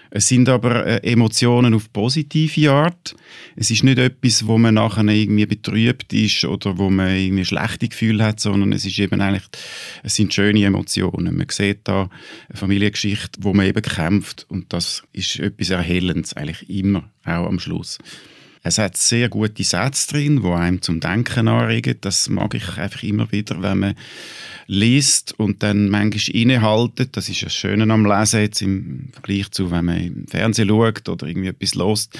Es 0.09 0.27
sind 0.27 0.49
aber 0.49 0.87
äh, 0.87 1.11
Emotionen 1.11 1.75
auf 1.75 1.93
positive 1.93 2.71
Art. 2.71 3.15
Es 3.55 3.69
ist 3.69 3.83
nicht 3.83 3.99
etwas, 3.99 4.47
wo 4.47 4.57
man 4.57 4.73
nachher 4.73 5.05
irgendwie 5.05 5.45
betrübt 5.45 6.11
ist 6.13 6.43
oder 6.45 6.79
wo 6.79 6.89
man 6.89 7.15
irgendwie 7.15 7.45
schlechte 7.45 7.87
Gefühle 7.87 8.23
hat, 8.23 8.39
sondern 8.39 8.73
es 8.73 8.85
ist 8.85 8.97
eben 8.97 9.21
eigentlich, 9.21 9.47
es 10.01 10.15
sind 10.15 10.33
schöne 10.33 10.65
Emotionen. 10.65 11.37
Man 11.37 11.45
sieht 11.51 11.81
da 11.83 12.09
eine 12.49 12.57
Familiengeschichte, 12.57 13.37
wo 13.43 13.53
man 13.53 13.67
eben 13.67 13.83
kämpft 13.83 14.47
und 14.49 14.73
das 14.73 15.03
ist 15.13 15.37
etwas 15.37 15.69
Erhellendes 15.69 16.33
eigentlich 16.33 16.67
immer, 16.71 17.11
auch 17.23 17.45
am 17.45 17.59
Schluss. 17.59 17.99
Es 18.61 18.77
hat 18.77 18.97
sehr 18.97 19.29
gute 19.29 19.63
Sätze 19.63 20.09
drin, 20.09 20.41
die 20.41 20.49
einem 20.49 20.81
zum 20.81 20.99
Denken 20.99 21.47
anregen. 21.47 21.95
Das 22.01 22.27
mag 22.27 22.53
ich 22.53 22.77
einfach 22.77 23.03
immer 23.03 23.31
wieder, 23.31 23.61
wenn 23.61 23.79
man 23.79 23.95
liest 24.67 25.33
und 25.39 25.63
dann 25.63 25.89
manchmal 25.89 26.35
innehaltet. 26.35 27.15
Das 27.15 27.29
ist 27.29 27.41
das 27.41 27.53
Schöne 27.53 27.91
am 27.91 28.05
Lesen 28.05 28.41
jetzt 28.41 28.61
im 28.61 29.09
Vergleich 29.13 29.49
zu, 29.51 29.71
wenn 29.71 29.85
man 29.85 29.97
im 29.97 30.27
Fernsehen 30.27 30.67
schaut 30.67 31.07
oder 31.07 31.27
irgendwie 31.27 31.47
etwas 31.47 31.73
lost. 31.75 32.19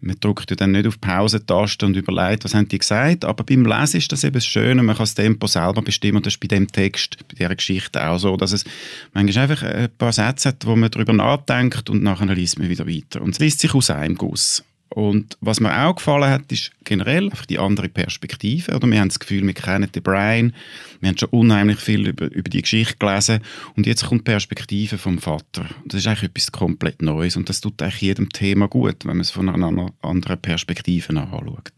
Man 0.00 0.16
drückt 0.20 0.50
ja 0.50 0.56
dann 0.56 0.72
nicht 0.72 0.86
auf 0.86 1.00
Pausentaste 1.00 1.84
und 1.86 1.96
überlegt, 1.96 2.44
was 2.44 2.54
haben 2.54 2.68
die 2.68 2.78
gesagt. 2.78 3.24
Aber 3.24 3.44
beim 3.44 3.64
Lesen 3.64 3.98
ist 3.98 4.10
das 4.10 4.24
eben 4.24 4.34
das 4.34 4.46
Schöne, 4.46 4.82
man 4.82 4.96
kann 4.96 5.04
das 5.04 5.14
Tempo 5.14 5.46
selber 5.46 5.82
bestimmen 5.82 6.16
und 6.16 6.26
das 6.26 6.34
ist 6.34 6.40
bei 6.40 6.48
dem 6.48 6.66
Text, 6.66 7.18
bei 7.28 7.36
dieser 7.36 7.54
Geschichte 7.54 8.06
auch 8.06 8.18
so, 8.18 8.36
dass 8.36 8.52
es 8.52 8.64
manchmal 9.12 9.44
einfach 9.44 9.62
ein 9.62 9.90
paar 9.96 10.12
Sätze 10.12 10.48
hat, 10.48 10.66
wo 10.66 10.76
man 10.76 10.90
darüber 10.90 11.12
nachdenkt 11.12 11.90
und 11.90 12.02
nachher 12.02 12.34
liest 12.34 12.58
man 12.58 12.70
wieder 12.70 12.88
weiter. 12.88 13.22
Und 13.22 13.30
es 13.30 13.38
liest 13.38 13.60
sich 13.60 13.74
aus 13.74 13.90
einem 13.90 14.16
Guss. 14.16 14.64
Und 14.94 15.36
was 15.40 15.58
mir 15.58 15.76
auch 15.76 15.96
gefallen 15.96 16.30
hat, 16.30 16.52
ist 16.52 16.70
generell 16.84 17.24
einfach 17.24 17.46
die 17.46 17.58
andere 17.58 17.88
Perspektive. 17.88 18.76
Oder 18.76 18.86
wir 18.86 19.00
haben 19.00 19.08
das 19.08 19.18
Gefühl, 19.18 19.44
wir 19.44 19.52
kennen 19.52 19.90
den 19.90 20.02
Brian, 20.04 20.54
wir 21.00 21.08
haben 21.08 21.18
schon 21.18 21.30
unheimlich 21.30 21.80
viel 21.80 22.06
über, 22.06 22.30
über 22.30 22.48
die 22.48 22.62
Geschichte 22.62 22.94
gelesen 22.98 23.40
und 23.74 23.88
jetzt 23.88 24.06
kommt 24.06 24.20
die 24.20 24.30
Perspektive 24.30 24.96
vom 24.96 25.18
Vater. 25.18 25.66
Das 25.84 25.98
ist 25.98 26.06
eigentlich 26.06 26.30
etwas 26.30 26.52
komplett 26.52 27.02
Neues 27.02 27.36
und 27.36 27.48
das 27.48 27.60
tut 27.60 27.82
eigentlich 27.82 28.02
jedem 28.02 28.28
Thema 28.30 28.68
gut, 28.68 29.04
wenn 29.04 29.16
man 29.16 29.22
es 29.22 29.32
von 29.32 29.48
einer 29.48 29.90
anderen 30.00 30.40
Perspektive 30.40 31.08
anschaut. 31.08 31.72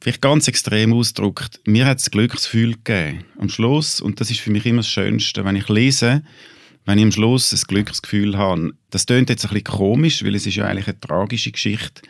Vielleicht 0.00 0.22
ganz 0.22 0.48
extrem 0.48 0.94
ausgedrückt, 0.94 1.60
mir 1.66 1.84
hat 1.84 1.98
es 1.98 2.10
Glücksgefühl 2.10 2.72
gegeben 2.72 3.24
am 3.38 3.50
Schluss 3.50 4.00
und 4.00 4.18
das 4.18 4.30
ist 4.30 4.40
für 4.40 4.50
mich 4.50 4.64
immer 4.64 4.78
das 4.78 4.88
Schönste, 4.88 5.44
wenn 5.44 5.56
ich 5.56 5.68
lese, 5.68 6.22
wenn 6.88 6.96
ich 6.96 7.04
am 7.04 7.12
Schluss 7.12 7.52
ein 7.52 7.60
Glücksgefühl 7.68 8.38
habe. 8.38 8.72
Das 8.88 9.04
klingt 9.04 9.28
jetzt 9.28 9.44
ein 9.44 9.50
bisschen 9.50 9.64
komisch, 9.64 10.24
weil 10.24 10.34
es 10.34 10.46
ist 10.46 10.56
ja 10.56 10.64
eigentlich 10.64 10.88
eine 10.88 10.98
tragische 10.98 11.52
Geschichte. 11.52 12.00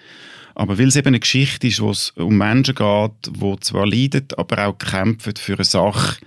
Aber 0.55 0.79
weil 0.79 0.87
es 0.87 0.95
eben 0.95 1.09
eine 1.09 1.19
Geschichte 1.19 1.67
ist, 1.67 1.81
wo 1.81 1.91
es 1.91 2.11
um 2.11 2.39
Menschen 2.39 2.77
geht, 2.77 3.11
die 3.29 3.61
zwar 3.61 3.89
leiden, 3.89 4.29
aber 4.37 4.69
auch 4.69 4.79
kämpfen 4.79 5.35
für 5.35 5.55
eine 5.55 5.65
Sache 5.65 6.21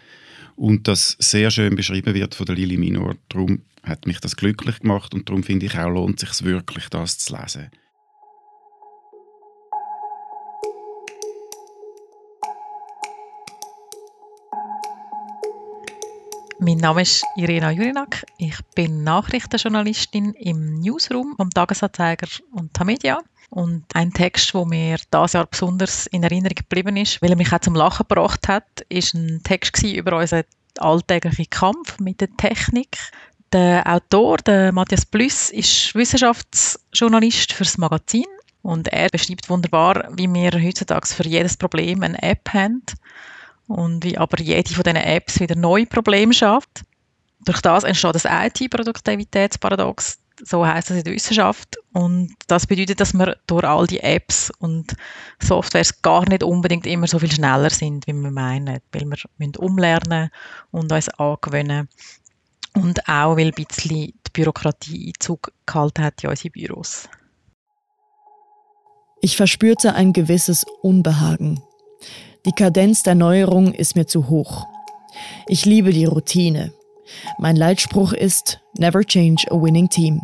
und 0.57 0.89
das 0.89 1.15
sehr 1.17 1.49
schön 1.49 1.75
beschrieben 1.75 2.13
wird 2.13 2.35
von 2.35 2.45
der 2.45 2.55
Lili 2.55 2.75
Minor. 2.75 3.15
Darum 3.29 3.61
hat 3.83 4.05
mich 4.05 4.19
das 4.19 4.35
glücklich 4.35 4.79
gemacht 4.79 5.13
und 5.13 5.29
darum 5.29 5.43
finde 5.43 5.67
ich 5.67 5.77
auch, 5.77 5.89
lohnt 5.89 6.21
es 6.21 6.37
sich 6.37 6.45
wirklich, 6.45 6.89
das 6.89 7.19
zu 7.19 7.33
lesen. 7.33 7.71
Mein 16.63 16.77
Name 16.77 17.01
ist 17.01 17.25
Irena 17.37 17.71
Jurinak. 17.71 18.23
Ich 18.37 18.55
bin 18.75 19.03
Nachrichtenjournalistin 19.03 20.35
im 20.35 20.79
Newsroom 20.79 21.33
vom 21.35 21.49
Tagesanzeiger 21.49 22.27
und 22.51 22.71
Tamedia. 22.71 23.17
Und 23.49 23.83
ein 23.95 24.13
Text, 24.13 24.53
der 24.53 24.67
mir 24.67 24.97
dieses 25.11 25.33
Jahr 25.33 25.47
besonders 25.47 26.05
in 26.05 26.21
Erinnerung 26.21 26.53
geblieben 26.53 26.97
ist, 26.97 27.19
weil 27.19 27.31
er 27.31 27.35
mich 27.35 27.51
auch 27.51 27.61
zum 27.61 27.73
Lachen 27.73 28.05
gebracht 28.07 28.47
hat, 28.47 28.81
ist 28.89 29.15
ein 29.15 29.41
Text 29.43 29.81
über 29.81 30.15
unseren 30.19 30.43
alltäglichen 30.77 31.49
Kampf 31.49 31.97
mit 31.97 32.21
der 32.21 32.29
Technik. 32.37 32.95
Der 33.51 33.81
Autor, 33.87 34.37
der 34.37 34.71
Matthias 34.71 35.07
Plüss, 35.07 35.49
ist 35.49 35.95
Wissenschaftsjournalist 35.95 37.53
fürs 37.53 37.79
Magazin 37.79 38.27
und 38.61 38.87
er 38.89 39.09
beschreibt 39.09 39.49
wunderbar, 39.49 40.09
wie 40.15 40.31
wir 40.31 40.51
heutzutage 40.51 41.07
für 41.07 41.25
jedes 41.25 41.57
Problem 41.57 42.03
eine 42.03 42.21
App 42.21 42.53
haben 42.53 42.83
und 43.71 44.03
wie 44.03 44.17
aber 44.17 44.39
jede 44.41 44.73
von 44.73 44.83
diesen 44.83 44.97
Apps 44.97 45.39
wieder 45.39 45.55
neue 45.55 45.85
Probleme 45.85 46.33
schafft. 46.33 46.83
Durch 47.45 47.61
das 47.61 47.83
entsteht 47.83 48.15
das 48.15 48.25
IT-Produktivitätsparadox, 48.25 50.19
so 50.43 50.65
heißt 50.65 50.89
das 50.89 50.97
in 50.97 51.03
der 51.03 51.13
Wissenschaft. 51.13 51.77
Und 51.93 52.33
das 52.47 52.67
bedeutet, 52.67 52.99
dass 52.99 53.13
wir 53.13 53.37
durch 53.47 53.63
all 53.63 53.87
die 53.87 53.99
Apps 53.99 54.51
und 54.59 54.95
Softwares 55.39 56.01
gar 56.01 56.27
nicht 56.29 56.43
unbedingt 56.43 56.85
immer 56.85 57.07
so 57.07 57.19
viel 57.19 57.31
schneller 57.31 57.69
sind, 57.69 58.05
wie 58.07 58.13
wir 58.13 58.31
meinen, 58.31 58.79
weil 58.91 59.01
wir 59.01 59.17
müssen 59.37 59.55
umlernen 59.57 60.29
und 60.71 60.91
uns 60.91 61.09
angewöhnen. 61.09 61.89
Und 62.73 63.07
auch, 63.09 63.35
weil 63.35 63.47
ein 63.47 63.65
bisschen 63.65 63.89
die 63.89 64.31
Bürokratie 64.31 65.07
Einzug 65.07 65.51
gehalten 65.65 66.03
hat 66.03 66.23
in 66.23 66.29
unsere 66.29 66.51
Büros. 66.51 67.09
Ich 69.21 69.35
verspürte 69.35 69.93
ein 69.93 70.13
gewisses 70.13 70.65
Unbehagen. 70.81 71.61
Die 72.47 72.53
Kadenz 72.53 73.03
der 73.03 73.13
Neuerung 73.13 73.71
ist 73.71 73.95
mir 73.95 74.07
zu 74.07 74.27
hoch. 74.27 74.65
Ich 75.47 75.65
liebe 75.65 75.93
die 75.93 76.05
Routine. 76.05 76.73
Mein 77.37 77.55
Leitspruch 77.55 78.13
ist 78.13 78.59
Never 78.75 79.03
change 79.03 79.45
a 79.51 79.61
winning 79.61 79.89
team. 79.89 80.21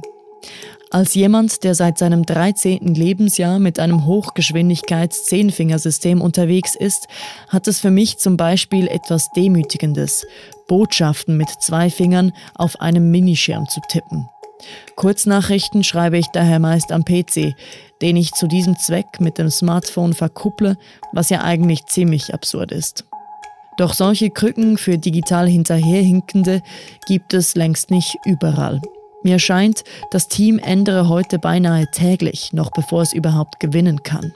Als 0.90 1.14
jemand, 1.14 1.64
der 1.64 1.76
seit 1.76 2.00
seinem 2.00 2.26
13. 2.26 2.96
Lebensjahr 2.96 3.60
mit 3.60 3.78
einem 3.78 4.08
Hochgeschwindigkeits-Zehnfingersystem 4.08 6.20
unterwegs 6.20 6.76
ist, 6.76 7.08
hat 7.50 7.68
es 7.68 7.80
für 7.80 7.92
mich 7.92 8.18
zum 8.18 8.36
Beispiel 8.36 8.88
etwas 8.88 9.30
Demütigendes, 9.34 10.26
Botschaften 10.68 11.38
mit 11.38 11.50
zwei 11.60 11.92
Fingern 11.92 12.32
auf 12.56 12.82
einem 12.82 13.12
Minischirm 13.12 13.70
zu 13.70 13.80
tippen. 13.90 14.28
Kurznachrichten 14.96 15.84
schreibe 15.84 16.18
ich 16.18 16.26
daher 16.34 16.58
meist 16.58 16.92
am 16.92 17.06
PC, 17.06 17.54
den 18.02 18.16
ich 18.16 18.32
zu 18.34 18.48
diesem 18.48 18.78
Zweck 18.78 19.20
mit 19.20 19.38
dem 19.38 19.50
Smartphone 19.50 20.14
verkupple, 20.14 20.78
was 21.14 21.30
ja 21.30 21.42
eigentlich 21.42 21.86
ziemlich 21.86 22.34
absurd 22.34 22.72
ist. 22.72 23.06
Doch 23.78 23.94
solche 23.94 24.32
Krücken 24.32 24.78
für 24.78 24.98
digital 24.98 25.48
Hinterherhinkende 25.48 26.62
gibt 27.06 27.34
es 27.34 27.56
längst 27.56 27.92
nicht 27.92 28.16
überall. 28.26 28.82
Mir 29.24 29.40
scheint, 29.40 29.84
das 30.12 30.28
Team 30.28 30.60
ändere 30.60 31.10
heute 31.10 31.38
beinahe 31.38 31.86
täglich, 31.92 32.54
noch 32.54 32.72
bevor 32.72 33.02
es 33.02 33.14
überhaupt 33.14 33.60
gewinnen 33.60 34.02
kann. 34.04 34.34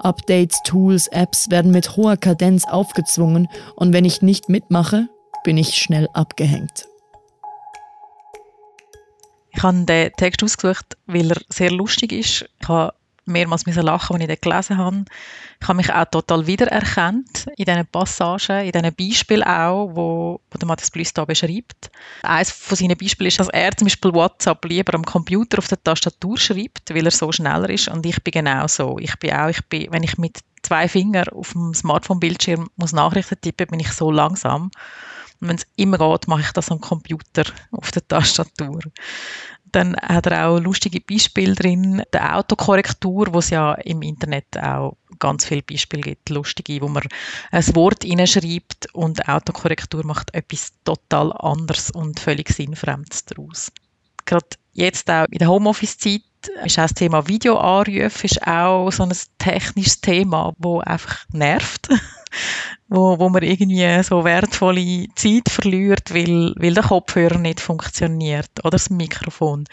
Updates, 0.00 0.62
Tools, 0.64 1.06
Apps 1.08 1.50
werden 1.50 1.70
mit 1.70 1.96
hoher 1.96 2.16
Kadenz 2.16 2.64
aufgezwungen 2.66 3.48
und 3.76 3.92
wenn 3.92 4.04
ich 4.04 4.22
nicht 4.22 4.48
mitmache, 4.48 5.08
bin 5.44 5.58
ich 5.58 5.74
schnell 5.74 6.08
abgehängt. 6.14 6.86
Ich 9.50 9.62
habe 9.62 9.84
den 9.84 10.12
Text 10.12 10.42
ausgesucht, 10.42 10.96
weil 11.06 11.32
er 11.32 11.40
sehr 11.48 11.70
lustig 11.70 12.12
ist. 12.12 12.48
Ich 12.60 12.68
habe 12.68 12.92
mehrmals 13.28 13.64
lachen, 13.64 14.14
als 14.14 14.22
ich 14.22 14.28
den 14.28 14.40
gelesen 14.40 14.78
habe. 14.78 15.04
Ich 15.60 15.68
habe 15.68 15.76
mich 15.76 15.92
auch 15.92 16.04
total 16.06 16.46
wiedererkannt 16.46 17.46
in 17.56 17.64
diesen 17.64 17.86
Passagen, 17.86 18.66
in 18.66 18.72
diesen 18.72 18.94
Beispielen 18.94 19.42
auch, 19.42 19.90
wo, 19.94 20.40
wo 20.50 20.58
der 20.58 20.66
Matthias 20.66 20.90
Blüss 20.90 21.12
hier 21.14 21.26
beschreibt. 21.26 21.90
Eines 22.22 22.50
von 22.50 22.76
seinen 22.76 22.96
Beispielen 22.96 23.28
ist, 23.28 23.40
dass 23.40 23.48
er 23.48 23.76
zum 23.76 23.86
Beispiel 23.86 24.12
WhatsApp 24.12 24.64
lieber 24.64 24.94
am 24.94 25.04
Computer 25.04 25.58
auf 25.58 25.68
der 25.68 25.82
Tastatur 25.82 26.38
schreibt, 26.38 26.94
weil 26.94 27.06
er 27.06 27.10
so 27.10 27.30
schneller 27.32 27.70
ist 27.70 27.88
und 27.88 28.04
ich 28.06 28.22
bin 28.22 28.32
genau 28.32 28.66
so. 28.66 28.98
Ich 28.98 29.16
bin 29.18 29.32
auch, 29.32 29.48
ich 29.48 29.64
bin, 29.66 29.88
wenn 29.90 30.02
ich 30.02 30.18
mit 30.18 30.38
zwei 30.62 30.88
Fingern 30.88 31.28
auf 31.28 31.52
dem 31.52 31.74
Smartphone-Bildschirm 31.74 32.68
muss 32.76 32.92
Nachrichten 32.92 33.40
tippen, 33.40 33.68
bin 33.68 33.80
ich 33.80 33.92
so 33.92 34.10
langsam. 34.10 34.70
Und 35.40 35.48
wenn 35.48 35.56
es 35.56 35.66
immer 35.76 35.98
geht, 35.98 36.26
mache 36.28 36.40
ich 36.40 36.52
das 36.52 36.70
am 36.70 36.80
Computer 36.80 37.44
auf 37.70 37.92
der 37.92 38.06
Tastatur. 38.06 38.80
Dann 39.72 39.96
hat 39.96 40.26
er 40.26 40.48
auch 40.48 40.58
lustige 40.58 41.00
Beispiele 41.00 41.54
drin. 41.54 42.02
Die 42.14 42.20
Autokorrektur, 42.20 43.32
wo 43.32 43.38
es 43.38 43.50
ja 43.50 43.74
im 43.74 44.02
Internet 44.02 44.46
auch 44.60 44.96
ganz 45.18 45.44
viele 45.44 45.62
Beispiele 45.62 46.02
gibt, 46.02 46.30
lustige, 46.30 46.80
wo 46.80 46.88
man 46.88 47.02
ein 47.50 47.74
Wort 47.74 48.04
hineinschreibt 48.04 48.94
und 48.94 49.28
Autokorrektur 49.28 50.04
macht 50.06 50.34
etwas 50.34 50.72
total 50.84 51.32
anderes 51.32 51.90
und 51.90 52.20
völlig 52.20 52.50
sinnfremdes 52.50 53.24
daraus. 53.24 53.72
Gerade 54.24 54.46
jetzt 54.72 55.10
auch 55.10 55.26
in 55.30 55.38
der 55.38 55.48
Homeoffice-Zeit 55.48 56.22
ist 56.64 56.78
auch 56.78 56.82
das 56.82 56.94
Thema 56.94 57.26
Videoanrufe 57.26 58.24
ist 58.24 58.46
auch 58.46 58.90
so 58.90 59.02
ein 59.02 59.12
technisches 59.38 60.00
Thema, 60.00 60.54
wo 60.58 60.80
einfach 60.80 61.24
nervt. 61.32 61.88
wo, 62.88 63.18
wo 63.18 63.28
man 63.28 63.42
irgendwie 63.42 64.02
so 64.02 64.24
wertvolle 64.24 65.06
Zeit 65.14 65.48
verliert, 65.48 66.12
weil, 66.14 66.54
weil 66.56 66.74
der 66.74 66.84
Kopfhörer 66.84 67.38
nicht 67.38 67.60
funktioniert 67.60 68.50
oder 68.60 68.70
das 68.70 68.90
Mikrofon, 68.90 69.64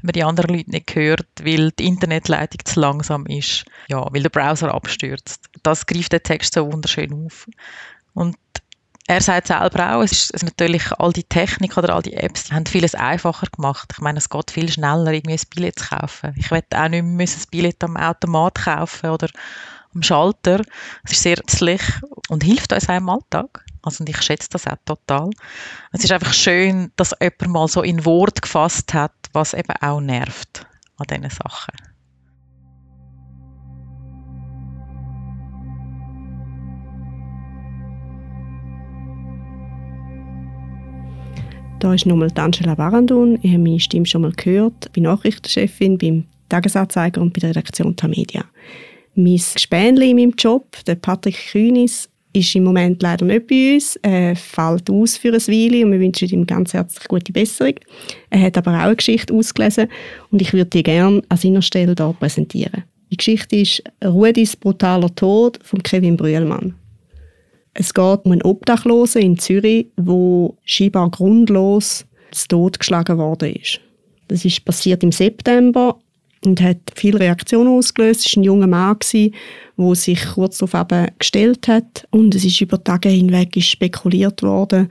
wenn 0.00 0.06
man 0.06 0.12
die 0.12 0.24
anderen 0.24 0.56
Leute 0.56 0.70
nicht 0.70 0.94
hört, 0.94 1.26
weil 1.42 1.70
die 1.72 1.86
Internetleitung 1.86 2.60
zu 2.64 2.80
langsam 2.80 3.26
ist, 3.26 3.64
ja, 3.88 4.04
weil 4.12 4.22
der 4.22 4.30
Browser 4.30 4.74
abstürzt. 4.74 5.46
Das 5.62 5.86
greift 5.86 6.12
der 6.12 6.22
Text 6.22 6.54
so 6.54 6.70
wunderschön 6.70 7.26
auf. 7.26 7.46
Und 8.12 8.36
er 9.06 9.20
sagt 9.20 9.48
selber 9.48 9.94
auch, 9.94 10.02
es 10.02 10.30
ist 10.30 10.42
natürlich 10.42 10.90
all 10.98 11.12
die 11.12 11.24
Technik 11.24 11.76
oder 11.76 11.94
all 11.94 12.02
die 12.02 12.14
Apps, 12.14 12.44
die 12.44 12.54
haben 12.54 12.64
vieles 12.64 12.94
einfacher 12.94 13.46
gemacht. 13.54 13.90
Ich 13.92 14.00
meine, 14.00 14.18
es 14.18 14.30
geht 14.30 14.50
viel 14.50 14.70
schneller, 14.70 15.12
irgendwie 15.12 15.34
ein 15.34 15.48
Billett 15.54 15.78
zu 15.78 15.88
kaufen. 15.88 16.34
Ich 16.36 16.50
werde 16.50 16.82
auch 16.82 16.88
nicht 16.88 17.04
mehr 17.04 17.26
ein 17.26 17.44
Billett 17.50 17.84
am 17.84 17.98
Automat 17.98 18.54
kaufen 18.54 19.10
oder 19.10 19.28
am 19.94 20.02
Schalter. 20.02 20.62
Es 21.04 21.12
ist 21.12 21.22
sehr 21.22 21.36
nützlich 21.36 21.82
und 22.28 22.44
hilft 22.44 22.72
uns 22.72 22.88
auch 22.88 22.96
im 22.96 23.08
Alltag. 23.08 23.64
Also 23.82 24.02
und 24.02 24.08
ich 24.08 24.20
schätze 24.22 24.48
das 24.50 24.66
auch 24.66 24.76
total. 24.84 25.30
Es 25.92 26.04
ist 26.04 26.12
einfach 26.12 26.32
schön, 26.32 26.90
dass 26.96 27.14
jemand 27.20 27.48
mal 27.48 27.68
so 27.68 27.82
in 27.82 28.04
Wort 28.04 28.42
gefasst 28.42 28.94
hat, 28.94 29.12
was 29.32 29.54
eben 29.54 29.74
auch 29.80 30.00
nervt 30.00 30.66
an 30.96 31.06
diesen 31.08 31.30
Sachen. 31.30 31.74
Da 41.84 41.92
ist 41.92 42.06
nochmal 42.06 42.30
Angela 42.36 42.74
Barandun. 42.74 43.38
Ich 43.42 43.52
habe 43.52 43.62
meine 43.62 43.78
Stimme 43.78 44.06
schon 44.06 44.22
mal 44.22 44.32
gehört. 44.32 44.86
Ich 44.86 44.92
bin 44.92 45.02
Nachrichtenchefin 45.02 45.98
beim 45.98 46.24
Tagesanzeiger 46.48 47.20
und 47.20 47.34
bei 47.34 47.40
der 47.40 47.50
Redaktion 47.50 47.94
Tamedia. 47.94 48.44
Mein 49.14 49.40
Gespänli 49.54 50.10
in 50.10 50.16
meinem 50.16 50.34
Job, 50.36 50.76
der 50.86 50.96
Patrick 50.96 51.36
Kühnis, 51.52 52.08
ist 52.32 52.54
im 52.56 52.64
Moment 52.64 53.00
leider 53.00 53.24
nicht 53.24 53.46
bei 53.46 53.74
uns. 53.74 53.96
Er 54.02 54.34
fällt 54.34 54.90
aus 54.90 55.16
für 55.16 55.28
ein 55.28 55.40
Weile 55.40 55.86
und 55.86 55.92
wir 55.92 56.00
wünschen 56.00 56.28
ihm 56.28 56.46
ganz 56.46 56.74
herzlich 56.74 57.06
gute 57.06 57.32
Besserung. 57.32 57.74
Er 58.30 58.40
hat 58.40 58.58
aber 58.58 58.72
auch 58.72 58.86
eine 58.86 58.96
Geschichte 58.96 59.32
ausgelesen 59.32 59.88
und 60.30 60.42
ich 60.42 60.52
würde 60.52 60.70
die 60.70 60.82
gerne 60.82 61.22
an 61.28 61.36
seiner 61.36 61.62
Stelle 61.62 61.94
hier 61.96 62.16
präsentieren. 62.18 62.84
Die 63.12 63.16
Geschichte 63.16 63.56
ist 63.56 63.84
Rudis 64.04 64.56
brutaler 64.56 65.14
Tod 65.14 65.60
von 65.62 65.82
Kevin 65.82 66.16
Brühlmann. 66.16 66.74
Es 67.72 67.94
geht 67.94 68.24
um 68.24 68.32
einen 68.32 68.42
Obdachlosen 68.42 69.22
in 69.22 69.38
Zürich, 69.38 69.86
wo 69.96 70.56
scheinbar 70.64 71.10
grundlos 71.10 72.04
zu 72.32 72.48
Tod 72.48 72.80
geschlagen 72.80 73.18
worden 73.18 73.54
ist. 73.54 73.80
Das 74.26 74.44
ist 74.44 74.64
passiert 74.64 75.02
im 75.04 75.12
September 75.12 76.00
und 76.46 76.60
hat 76.60 76.78
viele 76.94 77.20
Reaktionen 77.20 77.68
ausgelöst. 77.68 78.26
Es 78.26 78.36
war 78.36 78.42
ein 78.42 78.44
junger 78.44 78.66
Mann, 78.66 78.96
der 79.12 79.94
sich 79.94 80.24
kurz 80.34 80.58
darauf 80.58 80.74
eben 80.74 81.08
gestellt 81.18 81.68
hat. 81.68 82.06
Und 82.10 82.34
es 82.34 82.44
ist 82.44 82.60
über 82.60 82.82
Tage 82.82 83.08
hinweg 83.08 83.54
spekuliert 83.62 84.42
worden, 84.42 84.88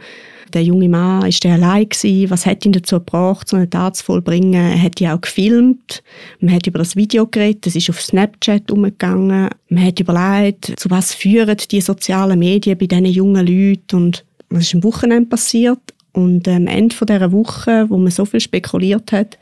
der 0.53 0.63
junge 0.63 0.89
Mann, 0.89 1.27
ist 1.27 1.43
der 1.43 1.53
allein 1.53 1.89
gewesen? 1.89 2.29
Was 2.29 2.45
hat 2.45 2.65
ihn 2.65 2.73
dazu 2.73 2.97
gebracht, 2.97 3.47
so 3.49 3.57
eine 3.57 3.69
Tat 3.69 3.95
zu 3.95 4.03
vollbringen? 4.03 4.53
Er 4.53 4.81
hat 4.81 4.99
ja 4.99 5.15
auch 5.15 5.21
gefilmt. 5.21 6.03
Man 6.39 6.53
hat 6.53 6.67
über 6.67 6.79
das 6.79 6.95
Video 6.95 7.25
geredet. 7.25 7.67
Es 7.67 7.75
ist 7.75 7.89
auf 7.89 8.01
Snapchat 8.01 8.69
umgegangen. 8.71 9.49
Man 9.69 9.85
hat 9.85 9.99
überlegt, 9.99 10.79
zu 10.79 10.89
was 10.89 11.13
führen 11.13 11.57
die 11.71 11.81
sozialen 11.81 12.39
Medien 12.39 12.77
bei 12.77 12.85
diesen 12.85 13.05
jungen 13.05 13.45
Leuten? 13.45 13.95
Und 13.95 14.25
das 14.49 14.63
ist 14.63 14.75
am 14.75 14.83
Wochenende 14.83 15.29
passiert. 15.29 15.79
Und 16.13 16.47
am 16.47 16.67
Ende 16.67 16.95
dieser 16.95 17.31
Woche, 17.31 17.89
wo 17.89 17.97
man 17.97 18.11
so 18.11 18.25
viel 18.25 18.39
spekuliert 18.39 19.11
hat, 19.11 19.39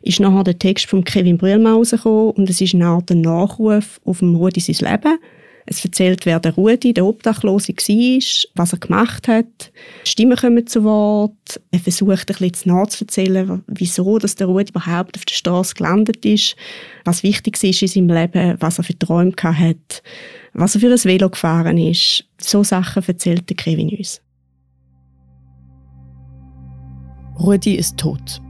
ist 0.00 0.20
nachher 0.20 0.44
der 0.44 0.58
Text 0.58 0.86
von 0.86 1.04
Kevin 1.04 1.36
Brühlmann 1.36 1.74
rausgekommen 1.74 2.30
und 2.30 2.48
es 2.48 2.62
ist 2.62 2.74
eine 2.74 2.86
Art 2.86 3.10
Nachruf 3.10 4.00
auf 4.04 4.20
dem 4.20 4.34
Rudi 4.34 4.60
sein 4.60 4.90
Leben. 4.90 5.18
Es 5.66 5.84
erzählt, 5.84 6.26
wer 6.26 6.40
der 6.40 6.54
Rudi, 6.54 6.92
der 6.92 7.06
Obdachlose 7.06 7.72
war, 7.72 8.44
was 8.54 8.72
er 8.72 8.78
gemacht 8.78 9.28
hat. 9.28 9.72
Stimmen 10.04 10.36
kommen 10.36 10.66
zu 10.66 10.84
Wort. 10.84 11.60
Er 11.70 11.78
versucht 11.78 12.30
ein 12.30 12.36
bisschen 12.50 12.72
nachzuerzählen, 12.72 13.62
wieso 13.66 14.18
dass 14.18 14.34
der 14.34 14.46
Rudi 14.46 14.70
überhaupt 14.70 15.16
auf 15.16 15.24
der 15.24 15.34
Straße 15.34 15.74
gelandet 15.74 16.24
ist, 16.24 16.56
was 17.04 17.22
wichtig 17.22 17.62
ist 17.62 17.82
in 17.82 17.88
seinem 17.88 18.16
Leben, 18.16 18.56
was 18.60 18.78
er 18.78 18.84
für 18.84 18.98
Träume 18.98 19.32
hat, 19.42 20.02
was 20.52 20.74
er 20.74 20.80
für 20.80 20.90
ein 20.90 21.04
Velo 21.04 21.30
gefahren 21.30 21.78
ist. 21.78 22.24
So 22.38 22.62
Sachen 22.62 23.02
erzählt 23.06 23.48
der 23.48 23.56
Kevin 23.56 23.90
uns. 23.90 24.20
Rudi 27.38 27.74
ist 27.74 27.96
tot. 27.96 28.40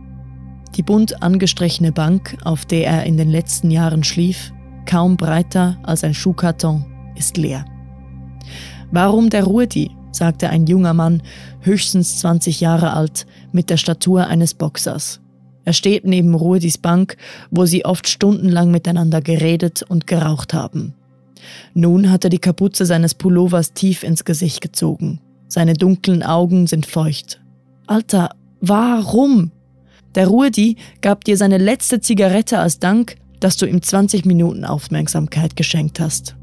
Die 0.77 0.83
bunt 0.83 1.23
angestrichene 1.23 1.93
Bank, 1.93 2.37
auf 2.45 2.65
der 2.67 2.87
er 2.87 3.05
in 3.05 3.17
den 3.17 3.31
letzten 3.31 3.71
Jahren 3.71 4.05
schlief, 4.05 4.53
kaum 4.87 5.17
breiter 5.17 5.79
als 5.83 6.05
ein 6.05 6.15
Schuhkarton, 6.15 6.85
ist 7.17 7.37
leer. 7.37 7.65
Warum 8.91 9.31
der 9.31 9.45
Rudi? 9.45 9.91
sagte 10.13 10.49
ein 10.49 10.67
junger 10.67 10.95
Mann, 10.95 11.23
höchstens 11.61 12.19
20 12.21 12.61
Jahre 12.61 12.93
alt, 12.93 13.27
mit 13.51 13.71
der 13.71 13.77
Statur 13.77 14.27
eines 14.27 14.55
Boxers. 14.55 15.21
Er 15.65 15.73
steht 15.73 16.05
neben 16.05 16.35
Rudis 16.35 16.79
Bank, 16.79 17.17
wo 17.51 17.65
sie 17.65 17.85
oft 17.85 18.07
stundenlang 18.07 18.71
miteinander 18.71 19.21
geredet 19.21 19.83
und 19.83 20.07
geraucht 20.07 20.55
haben. 20.55 20.95
Nun 21.73 22.11
hat 22.11 22.25
er 22.25 22.31
die 22.31 22.39
Kapuze 22.39 22.87
seines 22.87 23.15
Pullovers 23.15 23.73
tief 23.73 24.03
ins 24.03 24.25
Gesicht 24.25 24.61
gezogen. 24.61 25.21
Seine 25.49 25.75
dunklen 25.75 26.23
Augen 26.23 26.67
sind 26.67 26.87
feucht. 26.87 27.41
Alter, 27.87 28.31
warum? 28.69 29.51
Der 30.15 30.29
Rudi 30.29 30.77
gab 31.01 31.25
dir 31.25 31.37
seine 31.37 31.59
letzte 31.59 32.01
Zigarette 32.01 32.59
als 32.59 32.79
Dank, 32.79 33.17
dass 33.41 33.57
du 33.57 33.67
ihm 33.67 33.83
20 33.83 34.25
Minuten 34.25 34.65
Aufmerksamkeit 34.65 35.57
geschenkt 35.57 36.01
hast. 36.01 36.37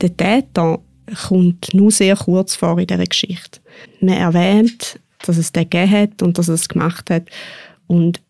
Der 0.00 0.16
Täter 0.16 0.80
kommt 1.26 1.74
nur 1.74 1.90
sehr 1.90 2.16
kurz 2.16 2.54
vor 2.54 2.78
in 2.78 2.86
dieser 2.86 3.04
Geschichte. 3.04 3.60
Man 4.00 4.14
erwähnt, 4.14 5.00
dass 5.26 5.38
es 5.38 5.52
den 5.52 5.68
gegeben 5.68 5.90
hat 5.90 6.22
und 6.22 6.38
dass 6.38 6.48
er 6.48 6.54
es 6.54 6.68
gemacht 6.68 7.10
hat 7.10 7.24
und 7.86 8.20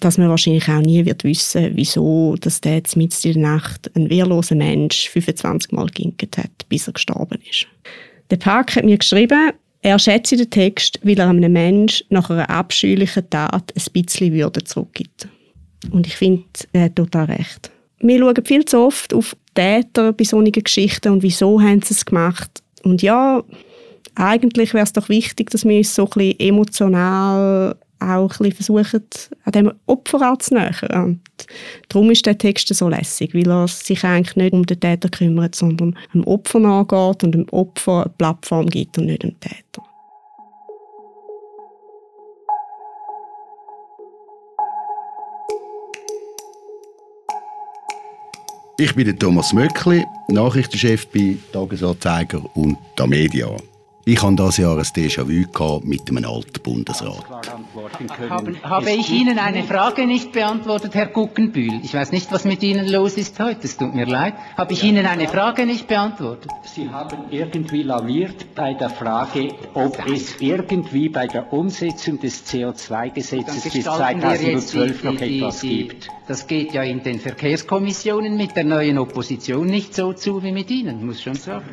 dass 0.00 0.18
man 0.18 0.28
wahrscheinlich 0.28 0.68
auch 0.68 0.80
nie 0.80 1.04
wird 1.06 1.24
wissen, 1.24 1.70
wieso 1.74 2.36
dass 2.36 2.60
der 2.60 2.76
jetzt 2.76 2.96
mitten 2.96 3.28
in 3.28 3.40
der 3.40 3.52
Nacht 3.52 3.90
ein 3.96 4.10
wehrloser 4.10 4.54
Mensch 4.54 5.08
25 5.08 5.72
Mal 5.72 5.86
ginket 5.86 6.36
hat, 6.36 6.68
bis 6.68 6.86
er 6.86 6.92
gestorben 6.92 7.38
ist. 7.50 7.66
Der 8.30 8.36
Park 8.36 8.76
hat 8.76 8.84
mir 8.84 8.98
geschrieben, 8.98 9.52
er 9.82 9.98
schätze 9.98 10.36
den 10.36 10.50
Text, 10.50 10.98
weil 11.02 11.18
er 11.18 11.28
einem 11.28 11.52
Menschen 11.52 12.06
nach 12.10 12.30
einer 12.30 12.50
abscheulichen 12.50 13.28
Tat 13.30 13.72
ein 13.74 13.92
bisschen 13.92 14.32
Würde 14.32 14.64
zurückgibt. 14.64 15.28
Und 15.90 16.06
ich 16.06 16.16
finde, 16.16 16.44
er 16.72 16.84
hat 16.84 16.96
total 16.96 17.26
recht. 17.26 17.70
Wir 18.00 18.18
schauen 18.18 18.44
viel 18.44 18.64
zu 18.64 18.78
oft 18.78 19.14
auf 19.14 19.36
Täter 19.54 20.12
bei 20.12 20.24
solchen 20.24 20.52
Geschichten 20.52 21.12
und 21.12 21.22
wieso 21.22 21.60
haben 21.60 21.82
sie 21.82 21.94
es 21.94 22.04
gemacht. 22.04 22.62
Und 22.82 23.02
ja, 23.02 23.42
eigentlich 24.14 24.74
wäre 24.74 24.84
es 24.84 24.92
doch 24.92 25.08
wichtig, 25.08 25.50
dass 25.50 25.64
wir 25.64 25.78
uns 25.78 25.94
so 25.94 26.04
ein 26.04 26.10
bisschen 26.10 26.40
emotional 26.40 27.76
auch 28.00 28.40
ein 28.40 28.52
versuchen, 28.52 29.04
an 29.44 29.52
dem 29.52 29.72
Opfer 29.86 30.22
anzunähern. 30.22 31.04
Und 31.04 31.20
darum 31.88 32.10
ist 32.10 32.26
der 32.26 32.38
Text 32.38 32.74
so 32.74 32.88
lässig, 32.88 33.34
weil 33.34 33.50
er 33.50 33.68
sich 33.68 34.04
eigentlich 34.04 34.36
nicht 34.36 34.52
um 34.52 34.66
den 34.66 34.80
Täter 34.80 35.08
kümmert, 35.08 35.54
sondern 35.54 35.96
dem 36.14 36.24
Opfer 36.24 36.58
nachgeht 36.58 37.24
und 37.24 37.32
dem 37.32 37.48
Opfer 37.50 38.02
eine 38.02 38.12
Plattform 38.16 38.66
gibt 38.66 38.98
und 38.98 39.06
nicht 39.06 39.22
dem 39.22 39.38
Täter. 39.40 39.82
Ich 48.78 48.94
bin 48.94 49.18
Thomas 49.18 49.54
Möckli, 49.54 50.04
Nachrichtenchef 50.28 51.06
bei 51.06 51.38
Tagesanzeiger 51.50 52.44
und 52.54 52.76
der 52.98 53.06
Media. 53.06 53.56
Ich 54.08 54.22
hatte 54.22 54.36
dieses 54.36 54.58
Jahr 54.58 54.78
ein 54.78 54.84
Déjà-vu 54.84 55.80
mit 55.82 56.08
einem 56.08 56.24
alten 56.26 56.62
Bundesrat. 56.62 57.24
Haben, 58.30 58.56
habe 58.62 58.90
ich 58.92 59.10
Ihnen 59.10 59.40
eine 59.40 59.64
Frage 59.64 60.06
nicht 60.06 60.30
beantwortet, 60.30 60.94
Herr 60.94 61.08
Guckenbühl? 61.08 61.80
Ich 61.82 61.92
weiß 61.92 62.12
nicht, 62.12 62.30
was 62.30 62.44
mit 62.44 62.62
Ihnen 62.62 62.86
los 62.86 63.14
ist 63.14 63.40
heute. 63.40 63.62
Es 63.64 63.76
tut 63.76 63.96
mir 63.96 64.06
leid. 64.06 64.34
Habe 64.56 64.74
ich 64.74 64.84
Ihnen 64.84 65.06
eine 65.06 65.26
Frage 65.26 65.66
nicht 65.66 65.88
beantwortet? 65.88 66.52
Sie 66.62 66.88
haben 66.88 67.24
irgendwie 67.32 67.82
laviert 67.82 68.54
bei 68.54 68.74
der 68.74 68.90
Frage, 68.90 69.48
ob 69.74 69.98
es 70.06 70.40
irgendwie 70.40 71.08
bei 71.08 71.26
der 71.26 71.52
Umsetzung 71.52 72.20
des 72.20 72.46
CO2-Gesetzes 72.46 73.72
bis 73.72 73.82
2012 73.82 75.02
noch 75.02 75.16
die, 75.16 75.38
etwas 75.38 75.60
die, 75.62 75.78
gibt. 75.78 76.08
Das 76.28 76.46
geht 76.46 76.74
ja 76.74 76.84
in 76.84 77.02
den 77.02 77.18
Verkehrskommissionen 77.18 78.36
mit 78.36 78.54
der 78.54 78.62
neuen 78.62 78.98
Opposition 78.98 79.66
nicht 79.66 79.96
so 79.96 80.12
zu 80.12 80.44
wie 80.44 80.52
mit 80.52 80.70
Ihnen, 80.70 81.04
muss 81.04 81.20
schon 81.20 81.34
sagen 81.34 81.66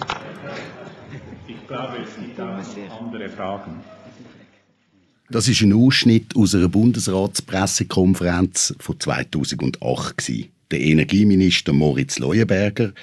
glaube, 1.67 1.97
es 2.04 2.15
gibt 2.15 2.39
auch 2.39 2.99
andere 2.99 3.30
Fragen. 3.30 3.82
Das 5.30 5.47
ist 5.47 5.62
ein 5.62 5.73
Ausschnitt 5.73 6.36
aus 6.36 6.54
einer 6.54 6.67
Bundesratspressekonferenz 6.67 8.76
von 8.80 8.99
2008. 8.99 10.17
Gewesen. 10.17 10.49
Der 10.71 10.82
Energieminister 10.82 11.71
Moritz 11.71 12.19
Leuenberger 12.19 12.93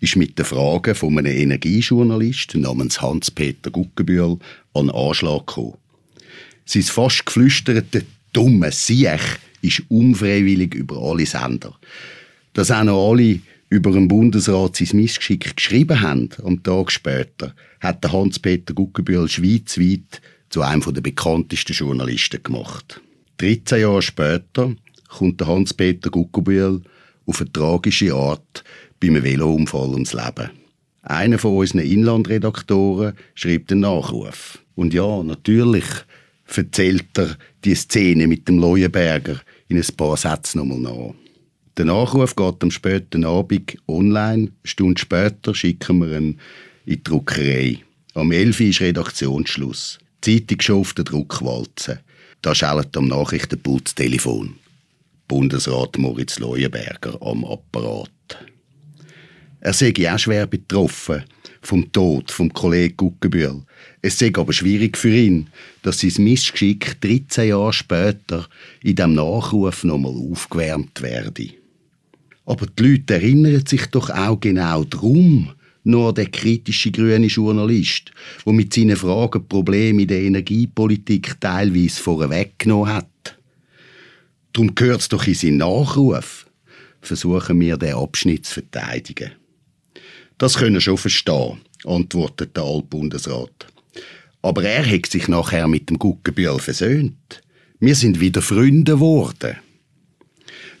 ist 0.00 0.16
mit 0.16 0.38
den 0.38 0.44
Fragen 0.44 0.94
von 0.94 1.18
einem 1.18 1.32
Energiejournalist 1.32 2.54
namens 2.56 3.00
Hans-Peter 3.00 3.70
Guggenbühl 3.70 4.38
an 4.74 4.86
den 4.86 4.94
Anschlag 4.94 5.46
gekommen. 5.46 5.78
Sein 6.64 6.82
fast 6.82 7.26
geflüsterte 7.26 8.04
«dumme 8.32 8.72
Siech» 8.72 9.38
ist 9.62 9.82
unfreiwillig 9.88 10.74
über 10.74 11.00
alle 11.00 11.26
Sender. 11.26 11.74
Dass 12.52 12.70
auch 12.70 12.84
noch 12.84 13.10
alle 13.10 13.40
über 13.70 13.92
den 13.92 14.08
Bundesrat 14.08 14.76
sein 14.76 14.88
Missgeschick 14.92 15.56
geschrieben 15.56 16.00
haben, 16.00 16.28
am 16.42 16.62
Tag 16.62 16.90
später, 16.90 17.54
hat 17.78 18.02
der 18.02 18.12
Hans-Peter 18.12 18.74
Guggenbühl 18.74 19.28
schweizweit 19.28 20.20
zu 20.50 20.62
einem 20.62 20.82
der 20.82 21.00
bekanntesten 21.00 21.72
Journalisten 21.72 22.42
gemacht. 22.42 23.00
13 23.38 23.80
Jahre 23.80 24.02
später 24.02 24.74
kommt 25.08 25.40
der 25.40 25.46
Hans-Peter 25.46 26.10
Guggenbühl 26.10 26.82
auf 27.26 27.40
eine 27.40 27.52
tragische 27.52 28.12
Art 28.12 28.64
bei 28.98 29.06
einem 29.06 29.22
Velounfall 29.22 29.90
ums 29.90 30.12
Leben. 30.12 30.50
Einer 31.02 31.38
von 31.38 31.56
unseren 31.56 31.80
Inlandredaktoren 31.80 33.14
schreibt 33.34 33.70
einen 33.70 33.82
Nachruf. 33.82 34.58
Und 34.74 34.92
ja, 34.92 35.22
natürlich 35.22 35.84
erzählt 36.54 37.16
er 37.16 37.36
die 37.64 37.76
Szene 37.76 38.26
mit 38.26 38.48
dem 38.48 38.58
Leuenberger 38.58 39.40
in 39.68 39.76
ein 39.76 39.96
paar 39.96 40.16
Sätzen 40.16 40.58
nochmal 40.58 40.80
nach. 40.80 41.14
Der 41.80 41.86
Nachruf 41.86 42.36
geht 42.36 42.62
am 42.62 42.70
späten 42.70 43.24
Abend 43.24 43.78
online. 43.88 44.48
Eine 44.48 44.50
Stunde 44.64 45.00
später 45.00 45.54
schicken 45.54 46.00
wir 46.00 46.18
ihn 46.18 46.38
in 46.84 46.96
die 46.96 47.02
Druckerei. 47.02 47.78
Am 48.12 48.32
11 48.32 48.60
Uhr 48.60 48.66
ist 48.66 48.80
Redaktionsschluss. 48.82 49.98
Die 50.22 50.46
Zeitung 50.46 50.60
schon 50.60 50.80
auf 50.80 50.92
der 50.92 51.06
Druckwalze. 51.06 52.00
Da 52.42 52.54
schellt 52.54 52.94
am 52.98 53.08
Nachrichtenpult 53.08 53.96
Telefon. 53.96 54.56
Bundesrat 55.26 55.96
Moritz 55.96 56.38
Leuenberger 56.38 57.16
am 57.22 57.46
Apparat. 57.46 58.10
Er 59.60 59.72
sei 59.72 59.94
auch 60.06 60.18
schwer 60.18 60.46
betroffen 60.46 61.24
vom 61.62 61.90
Tod 61.92 62.30
vom 62.30 62.52
Kollegen 62.52 62.98
Guggenbühl. 62.98 63.62
Es 64.02 64.18
sei 64.18 64.30
aber 64.34 64.52
schwierig 64.52 64.98
für 64.98 65.16
ihn, 65.16 65.48
dass 65.82 66.00
sein 66.00 66.24
Missgeschick 66.24 67.00
13 67.00 67.48
Jahre 67.48 67.72
später 67.72 68.46
in 68.82 68.96
dem 68.96 69.14
Nachruf 69.14 69.82
nochmal 69.82 70.12
aufgewärmt 70.12 71.00
werde. 71.00 71.59
Aber 72.50 72.66
die 72.66 72.82
Leute 72.82 73.14
erinnern 73.14 73.64
sich 73.64 73.86
doch 73.86 74.10
auch 74.10 74.40
genau 74.40 74.82
darum, 74.82 75.52
nur 75.84 76.12
der 76.12 76.26
kritische 76.26 76.90
grüne 76.90 77.28
Journalist, 77.28 78.10
der 78.44 78.52
mit 78.52 78.74
seinen 78.74 78.96
Fragen 78.96 79.46
Probleme 79.46 80.02
in 80.02 80.08
der 80.08 80.22
Energiepolitik 80.22 81.40
teilweise 81.40 82.02
vorweggenommen 82.02 82.92
hat. 82.92 83.38
Darum 84.52 84.74
gehört 84.74 85.00
es 85.00 85.08
doch 85.08 85.28
in 85.28 85.34
seinen 85.34 85.58
Nachruf. 85.58 86.48
Versuchen 87.00 87.60
wir, 87.60 87.76
den 87.76 87.94
Abschnitt 87.94 88.46
zu 88.46 88.54
verteidigen. 88.54 89.30
Das 90.36 90.58
können 90.58 90.80
schon 90.80 90.98
verstehen, 90.98 91.60
antwortet 91.84 92.56
der 92.56 92.64
Altbundesrat. 92.64 93.68
Aber 94.42 94.64
er 94.64 94.84
hat 94.84 95.06
sich 95.06 95.28
nachher 95.28 95.68
mit 95.68 95.88
dem 95.88 96.00
Guggenbühl 96.00 96.58
versöhnt. 96.58 97.42
Wir 97.78 97.94
sind 97.94 98.18
wieder 98.18 98.42
Freunde 98.42 98.94
geworden. 98.94 99.56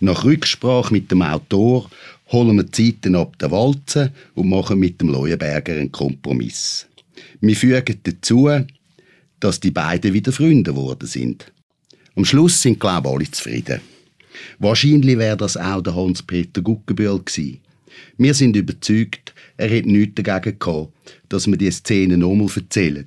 Nach 0.02 0.24
Rücksprache 0.24 0.94
mit 0.94 1.10
dem 1.10 1.20
Autor 1.20 1.90
holen 2.32 2.56
wir 2.56 2.64
die 2.64 2.92
Zeiten 2.92 3.14
ab 3.16 3.38
der 3.38 3.50
Walze 3.50 4.12
und 4.34 4.48
machen 4.48 4.78
mit 4.78 4.98
dem 5.00 5.10
Leuenberger 5.10 5.74
einen 5.74 5.92
Kompromiss. 5.92 6.86
Wir 7.42 7.54
fügen 7.54 7.98
dazu, 8.02 8.48
dass 9.40 9.60
die 9.60 9.70
beiden 9.70 10.14
wieder 10.14 10.32
Freunde 10.32 10.72
geworden 10.72 11.06
sind. 11.06 11.52
Am 12.16 12.24
Schluss 12.24 12.62
sind, 12.62 12.80
glaube 12.80 13.08
ich, 13.08 13.14
alle 13.14 13.30
zufrieden. 13.30 13.80
Wahrscheinlich 14.58 15.18
wäre 15.18 15.36
das 15.36 15.58
auch 15.58 15.82
der 15.82 15.94
Hans-Peter 15.94 16.62
Guggenbühl 16.62 17.18
gewesen. 17.18 17.60
Wir 18.16 18.32
sind 18.32 18.56
überzeugt, 18.56 19.34
er 19.58 19.68
hätte 19.68 19.90
nichts 19.90 20.22
dagegen 20.22 20.58
gehabt, 20.58 20.92
dass 21.28 21.46
wir 21.46 21.58
die 21.58 21.70
Szene 21.70 22.16
nochmal 22.16 22.48
erzählen 22.54 23.06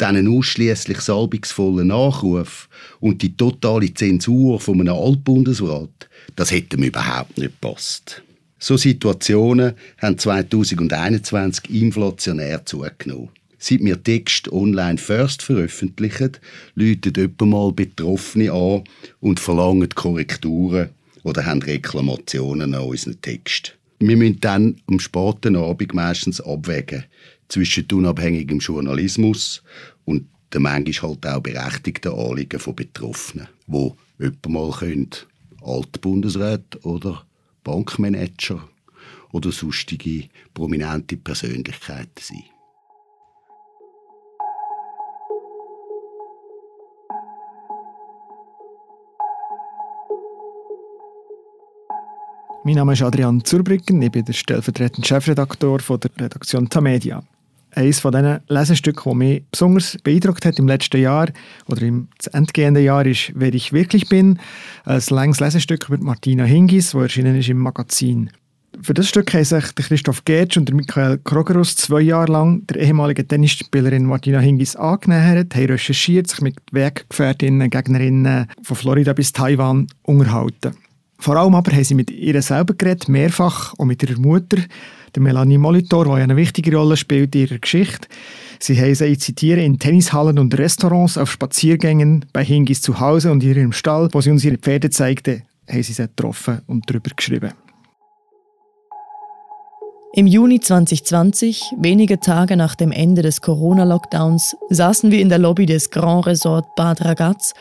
diesen 0.00 0.36
ausschließlich 0.36 1.00
salbungsvollen 1.00 1.88
Nachruf 1.88 2.68
und 3.00 3.22
die 3.22 3.36
totale 3.36 3.92
Zensur 3.94 4.60
von 4.60 4.80
einem 4.80 4.94
Altbundesrat, 4.94 6.08
das 6.36 6.50
hätte 6.50 6.76
mir 6.76 6.88
überhaupt 6.88 7.38
nicht 7.38 7.60
gepasst. 7.60 8.22
So 8.58 8.76
Situationen 8.76 9.74
haben 9.98 10.18
2021 10.18 11.70
inflationär 11.70 12.64
zugenommen. 12.64 13.28
Seit 13.58 13.80
wir 13.80 14.02
Text 14.02 14.52
online 14.52 14.98
first 14.98 15.42
veröffentlichen, 15.42 16.32
läutet 16.74 17.16
jemand 17.16 17.40
mal 17.40 17.72
Betroffene 17.72 18.52
an 18.52 18.84
und 19.20 19.40
verlangen 19.40 19.88
Korrekturen 19.88 20.90
oder 21.22 21.46
haben 21.46 21.62
Reklamationen 21.62 22.74
an 22.74 22.82
unseren 22.82 23.20
Text. 23.20 23.76
Wir 24.00 24.16
müssen 24.16 24.40
dann 24.40 24.76
am 24.86 25.00
späten 25.00 25.56
Abend 25.56 25.94
meistens 25.94 26.40
abwägen, 26.40 27.04
zwischen 27.54 27.86
unabhängigem 27.92 28.58
Journalismus 28.58 29.62
und 30.04 30.26
der 30.52 30.60
manchmal 30.60 31.12
halt 31.12 31.26
auch 31.26 31.40
berechtigten 31.40 32.12
Anliegen 32.12 32.58
von 32.58 32.74
Betroffenen, 32.74 33.46
wo 33.68 33.96
jemand 34.18 34.48
mal 34.48 34.72
könnte, 34.72 35.20
Altbundesräte 35.62 36.80
oder 36.82 37.24
Bankmanager 37.62 38.68
oder 39.30 39.52
sonstige 39.52 40.28
prominente 40.52 41.16
Persönlichkeiten 41.16 42.10
sein. 42.20 42.42
Mein 52.64 52.74
Name 52.76 52.94
ist 52.94 53.02
Adrian 53.02 53.44
Zurbrücken, 53.44 54.02
ich 54.02 54.10
bin 54.10 54.24
der 54.24 54.32
stellvertretende 54.32 55.06
Chefredaktor 55.06 55.78
von 55.80 56.00
der 56.00 56.10
Redaktion 56.18 56.68
Tamedia 56.68 57.22
eines 57.74 58.00
von 58.00 58.12
diesen 58.12 58.40
Lesestücken, 58.48 59.02
das 59.04 59.14
mich 59.14 59.42
besonders 59.50 59.98
beeindruckt 60.02 60.44
hat 60.44 60.58
im 60.58 60.66
letzten 60.66 61.00
Jahr 61.00 61.28
oder 61.66 61.82
im 61.82 62.08
entgehenden 62.32 62.84
Jahr, 62.84 63.06
ist 63.06 63.32
«Wer 63.34 63.54
ich 63.54 63.72
wirklich 63.72 64.08
bin», 64.08 64.38
ein 64.84 65.02
langes 65.10 65.40
Lesestück 65.40 65.88
mit 65.88 66.02
Martina 66.02 66.44
Hingis, 66.44 66.92
das 66.92 67.02
erschienen 67.02 67.36
ist 67.36 67.48
im 67.48 67.58
Magazin. 67.58 68.30
Für 68.82 68.94
das 68.94 69.08
Stück 69.08 69.32
haben 69.32 69.44
sich 69.44 69.74
Christoph 69.76 70.24
Getsch 70.24 70.56
und 70.56 70.72
Michael 70.74 71.18
Krogerus 71.22 71.76
zwei 71.76 72.00
Jahre 72.00 72.32
lang 72.32 72.66
der 72.66 72.82
ehemaligen 72.82 73.26
Tennisspielerin 73.26 74.04
Martina 74.04 74.40
Hingis 74.40 74.74
angenähert, 74.74 75.54
haben 75.54 75.66
recherchiert, 75.66 76.28
sich 76.28 76.40
mit 76.40 76.56
Weggefährtinnen, 76.72 77.70
Gegnerinnen 77.70 78.48
von 78.62 78.76
Florida 78.76 79.12
bis 79.12 79.32
Taiwan 79.32 79.86
unterhalten. 80.02 80.74
Vor 81.18 81.36
allem 81.36 81.54
aber 81.54 81.72
haben 81.72 81.84
sie 81.84 81.94
mit 81.94 82.10
ihr 82.10 82.42
selber 82.42 82.74
geredet, 82.74 83.08
mehrfach, 83.08 83.74
auch 83.78 83.84
mit 83.84 84.02
ihrer 84.02 84.18
Mutter, 84.18 84.58
der 85.14 85.22
Melanie 85.22 85.58
Molitor, 85.58 86.04
die 86.04 86.22
eine 86.22 86.36
wichtige 86.36 86.76
Rolle 86.76 86.96
spielt 86.96 87.34
in 87.34 87.42
ihrer 87.42 87.58
Geschichte. 87.58 88.08
Sie 88.58 88.74
sie, 88.94 89.04
ich 89.04 89.20
zitiere, 89.20 89.62
in 89.62 89.78
Tennishallen 89.78 90.38
und 90.38 90.56
Restaurants, 90.58 91.18
auf 91.18 91.30
Spaziergängen, 91.30 92.24
bei 92.32 92.44
Hingis 92.44 92.80
zu 92.80 93.00
Hause 93.00 93.30
und 93.30 93.42
in 93.42 93.54
ihrem 93.54 93.72
Stall, 93.72 94.08
wo 94.12 94.20
sie 94.20 94.30
uns 94.30 94.44
ihre 94.44 94.58
Pferde 94.58 94.90
zeigte, 94.90 95.42
haben 95.68 95.82
sie 95.82 95.92
sie 95.92 96.02
getroffen 96.02 96.60
und 96.66 96.88
darüber 96.88 97.10
geschrieben. 97.14 97.52
Im 100.16 100.28
Juni 100.28 100.60
2020, 100.60 101.72
wenige 101.78 102.20
Tage 102.20 102.56
nach 102.56 102.76
dem 102.76 102.92
Ende 102.92 103.22
des 103.22 103.40
Corona-Lockdowns, 103.40 104.56
saßen 104.70 105.10
wir 105.10 105.20
in 105.20 105.28
der 105.28 105.38
Lobby 105.38 105.66
des 105.66 105.90
Grand 105.90 106.26
Resort 106.26 106.66
Bad 106.76 107.04
Ragaz 107.04 107.52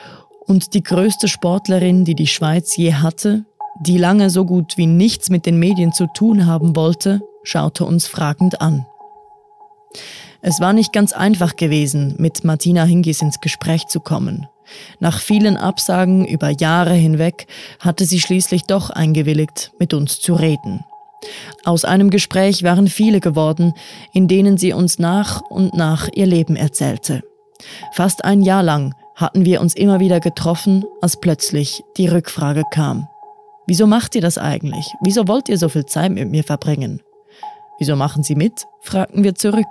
und 0.46 0.76
die 0.76 0.84
größte 0.84 1.28
Sportlerin, 1.28 2.06
die 2.06 2.14
die 2.14 2.28
Schweiz 2.28 2.78
je 2.78 2.94
hatte, 2.94 3.46
die 3.82 3.98
lange 3.98 4.30
so 4.30 4.46
gut 4.46 4.78
wie 4.78 4.86
nichts 4.86 5.32
mit 5.32 5.48
den 5.48 5.58
Medien 5.58 5.94
zu 5.94 6.06
tun 6.14 6.46
haben 6.46 6.76
wollte, 6.76 7.22
schaute 7.44 7.86
uns 7.86 8.08
fragend 8.08 8.62
an. 8.62 8.86
Es 10.42 10.60
war 10.60 10.74
nicht 10.74 10.92
ganz 10.92 11.14
einfach 11.14 11.56
gewesen, 11.56 12.16
mit 12.18 12.44
Martina 12.44 12.84
Hingis 12.84 13.22
ins 13.22 13.40
Gespräch 13.40 13.88
zu 13.88 14.00
kommen. 14.00 14.48
Nach 15.00 15.20
vielen 15.20 15.58
Absagen 15.58 16.26
über 16.26 16.50
Jahre 16.50 16.94
hinweg 16.94 17.48
hatte 17.80 18.06
sie 18.06 18.20
schließlich 18.20 18.64
doch 18.64 18.90
eingewilligt, 18.90 19.72
mit 19.80 19.94
uns 19.94 20.20
zu 20.20 20.34
reden. 20.34 20.84
Aus 21.64 21.86
einem 21.86 22.10
Gespräch 22.10 22.64
waren 22.64 22.88
viele 22.88 23.20
geworden, 23.20 23.74
in 24.12 24.28
denen 24.28 24.58
sie 24.58 24.74
uns 24.74 25.00
nach 25.00 25.42
und 25.42 25.74
nach 25.74 26.10
ihr 26.14 26.26
Leben 26.26 26.56
erzählte. 26.56 27.24
Fast 27.94 28.26
ein 28.26 28.42
Jahr 28.42 28.64
lang 28.64 28.96
hatten 29.16 29.46
wir 29.46 29.62
uns 29.62 29.76
immer 29.76 30.00
wieder 30.00 30.20
getroffen, 30.20 30.84
als 31.02 31.20
plötzlich 31.20 31.84
die 31.98 32.08
Rückfrage 32.08 32.64
kam. 32.72 33.08
Wieso 33.68 33.88
macht 33.88 34.16
ihr 34.16 34.22
das 34.22 34.38
eigentlich? 34.38 34.92
Wieso 35.02 35.28
wollt 35.28 35.48
ihr 35.48 35.58
so 35.58 35.70
viel 35.70 35.86
Zeit 35.86 36.12
mit 36.12 36.30
mir 36.30 36.44
verbringen? 36.44 37.02
Wieso 37.80 37.96
machen 37.96 38.24
Sie 38.24 38.36
mit? 38.36 38.66
fragten 38.82 39.24
wir 39.24 39.36
zurück. 39.36 39.68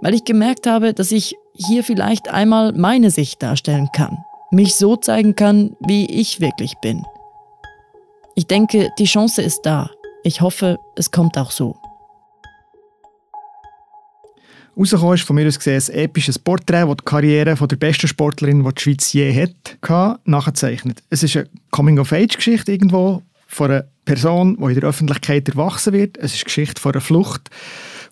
Weil 0.00 0.14
ich 0.14 0.24
gemerkt 0.24 0.66
habe, 0.66 0.94
dass 0.94 1.12
ich 1.12 1.36
hier 1.54 1.84
vielleicht 1.84 2.28
einmal 2.28 2.72
meine 2.72 3.10
Sicht 3.10 3.42
darstellen 3.42 3.88
kann, 3.92 4.18
mich 4.50 4.74
so 4.74 4.96
zeigen 4.96 5.36
kann, 5.36 5.76
wie 5.80 6.06
ich 6.06 6.40
wirklich 6.40 6.74
bin. 6.78 7.04
Ich 8.34 8.46
denke, 8.46 8.90
die 8.98 9.04
Chance 9.04 9.42
ist 9.42 9.62
da. 9.62 9.90
Ich 10.24 10.40
hoffe, 10.40 10.78
es 10.96 11.10
kommt 11.10 11.38
auch 11.38 11.50
so. 11.50 11.76
Rausgekommen 14.76 15.14
ist 15.14 15.22
von 15.22 15.36
mir 15.36 15.46
aus 15.46 15.58
gesehen 15.58 15.94
ein 15.94 16.04
episches 16.04 16.36
Porträt, 16.36 16.84
das 16.84 16.96
die 16.96 17.04
Karriere 17.04 17.56
von 17.56 17.68
der 17.68 17.76
besten 17.76 18.08
Sportlerin, 18.08 18.64
die 18.64 18.74
die 18.74 18.80
Schweiz 18.82 19.12
je 19.12 19.32
hat, 19.32 20.18
nachzeichnet. 20.24 21.02
Es 21.10 21.22
ist 21.22 21.36
eine 21.36 21.48
Coming-of-Age-Geschichte 21.70 22.72
irgendwo 22.72 23.22
von 23.46 23.70
einer 23.70 23.84
Person, 24.04 24.56
die 24.56 24.64
in 24.64 24.80
der 24.80 24.88
Öffentlichkeit 24.88 25.48
erwachsen 25.48 25.92
wird. 25.92 26.18
Es 26.18 26.34
ist 26.34 26.44
Geschichte 26.44 26.80
von 26.80 26.92
einer 26.92 27.00
Flucht 27.00 27.50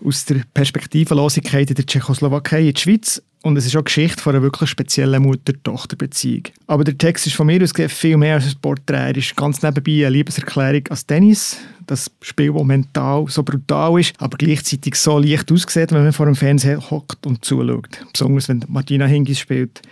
aus 0.05 0.25
der 0.25 0.43
Perspektivenlosigkeit 0.55 1.71
in 1.71 1.77
der 1.77 1.87
Tschechoslowakei 1.87 2.69
in 2.69 2.75
die 2.75 2.81
Schweiz 2.81 3.23
und 3.43 3.57
es 3.57 3.67
ist 3.67 3.77
auch 3.77 3.85
Geschichte 3.85 4.23
von 4.23 4.35
einer 4.35 4.43
wirklich 4.43 4.71
speziellen 4.71 5.23
Mutter-Tochter-Beziehung. 5.23 6.45
Aber 6.69 6.85
der 6.85 6.97
Text 6.97 7.27
ist 7.27 7.35
von 7.35 7.47
mir 7.47 7.63
aus 7.63 7.73
viel 7.89 8.17
mehr 8.17 8.37
als 8.37 8.47
ein 8.47 8.61
Porträt. 8.61 9.11
Er 9.11 9.17
ist 9.17 9.37
ganz 9.37 9.63
nebenbei 9.63 10.07
eine 10.07 10.11
Liebeserklärung 10.11 10.87
als 10.89 11.07
Tennis. 11.07 11.57
Das 11.87 12.11
Spiel, 12.21 12.53
das 12.53 12.63
mental 12.63 13.27
so 13.29 13.43
brutal 13.43 13.99
ist, 14.01 14.15
aber 14.19 14.39
gleichzeitig 14.39 14.95
so 14.95 15.19
leicht 15.19 15.51
aussieht, 15.51 15.91
wenn 15.91 16.05
man 16.05 16.13
vor 16.13 16.27
dem 16.27 16.37
Fernseher 16.37 16.79
hockt 16.91 17.27
und 17.27 17.45
zuschaut. 17.45 18.01
Besonders 18.13 18.49
wenn 18.49 18.65
Martina 18.69 19.07
Hingis 19.07 19.41
spielt 19.41 19.83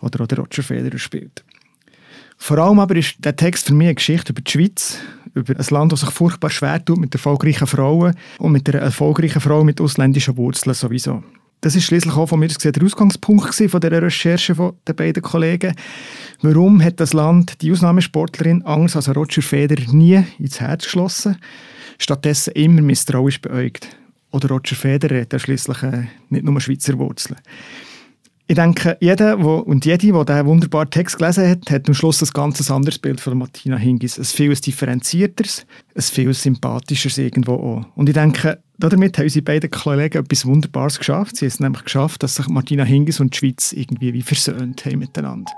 oder, 0.00 0.24
oder 0.24 0.38
Roger 0.38 0.64
Federer 0.64 0.98
spielt. 0.98 1.44
Vor 2.36 2.58
allem 2.58 2.78
aber 2.78 2.96
ist 2.96 3.16
der 3.18 3.36
Text 3.36 3.66
für 3.66 3.74
mich 3.74 3.86
eine 3.86 3.94
Geschichte 3.94 4.32
über 4.32 4.42
die 4.42 4.50
Schweiz, 4.50 4.98
über 5.34 5.54
ein 5.58 5.66
Land, 5.70 5.92
das 5.92 6.00
sich 6.00 6.10
furchtbar 6.10 6.50
schwer 6.50 6.84
tut 6.84 6.98
mit 6.98 7.14
erfolgreichen 7.14 7.66
Frauen 7.66 8.14
und 8.38 8.52
mit 8.52 8.68
einer 8.68 8.82
erfolgreichen 8.82 9.40
Frau 9.40 9.64
mit 9.64 9.80
ausländischen 9.80 10.36
Wurzeln 10.36 10.74
sowieso. 10.74 11.22
Das 11.62 11.74
ist 11.74 11.84
schließlich 11.84 12.14
auch 12.14 12.26
von 12.26 12.38
mir 12.38 12.48
gesehen 12.48 12.72
der 12.72 12.84
Ausgangspunkt 12.84 13.54
von 13.54 13.80
der 13.80 14.02
Recherche 14.02 14.54
den 14.54 14.96
beiden 14.96 15.22
Kollegen. 15.22 15.74
Warum 16.42 16.82
hat 16.82 17.00
das 17.00 17.12
Land 17.12 17.62
die 17.62 17.72
Ausnahmesportlerin 17.72 18.62
anders 18.62 18.96
als 18.96 19.14
Roger 19.14 19.42
Federer 19.42 19.92
nie 19.92 20.22
ins 20.38 20.60
Herz 20.60 20.84
geschlossen, 20.84 21.38
stattdessen 21.98 22.52
immer 22.52 22.82
misstrauisch 22.82 23.40
beäugt? 23.40 23.88
Oder 24.32 24.48
Roger 24.48 24.76
Federer 24.76 25.22
hat 25.22 25.40
schließlich 25.40 25.82
äh, 25.82 26.04
nicht 26.28 26.44
nur 26.44 26.60
Schweizer 26.60 26.98
Wurzeln. 26.98 27.38
Ich 28.48 28.54
denke, 28.54 28.96
jeder 29.00 29.42
wo, 29.42 29.56
und 29.56 29.84
jede, 29.84 29.98
die 29.98 30.12
diesen 30.12 30.46
wunderbaren 30.46 30.88
Text 30.88 31.18
gelesen 31.18 31.48
hat, 31.48 31.68
hat 31.68 31.88
am 31.88 31.94
Schluss 31.94 32.22
ein 32.22 32.30
ganz 32.32 32.70
anderes 32.70 32.96
Bild 32.96 33.20
von 33.20 33.36
Martina 33.38 33.76
Hingis. 33.76 34.18
Ein 34.18 34.24
viel 34.24 34.54
differenzierteres, 34.54 35.66
ein 35.96 36.02
viel 36.02 36.32
sympathischeres 36.32 37.18
irgendwo 37.18 37.54
auch. 37.54 37.86
Und 37.96 38.08
ich 38.08 38.14
denke, 38.14 38.62
damit 38.78 39.18
haben 39.18 39.24
unsere 39.24 39.42
beiden 39.42 39.70
Kollegen 39.70 40.18
etwas 40.18 40.46
Wunderbares 40.46 40.98
geschafft. 40.98 41.36
Sie 41.36 41.46
haben 41.46 41.48
es 41.48 41.60
nämlich 41.60 41.82
geschafft, 41.82 42.22
dass 42.22 42.36
sich 42.36 42.46
Martina 42.46 42.84
Hingis 42.84 43.18
und 43.18 43.34
die 43.34 43.38
Schweiz 43.38 43.72
irgendwie 43.72 44.12
wie 44.12 44.22
versöhnt 44.22 44.84
haben 44.84 45.00
miteinander. 45.00 45.50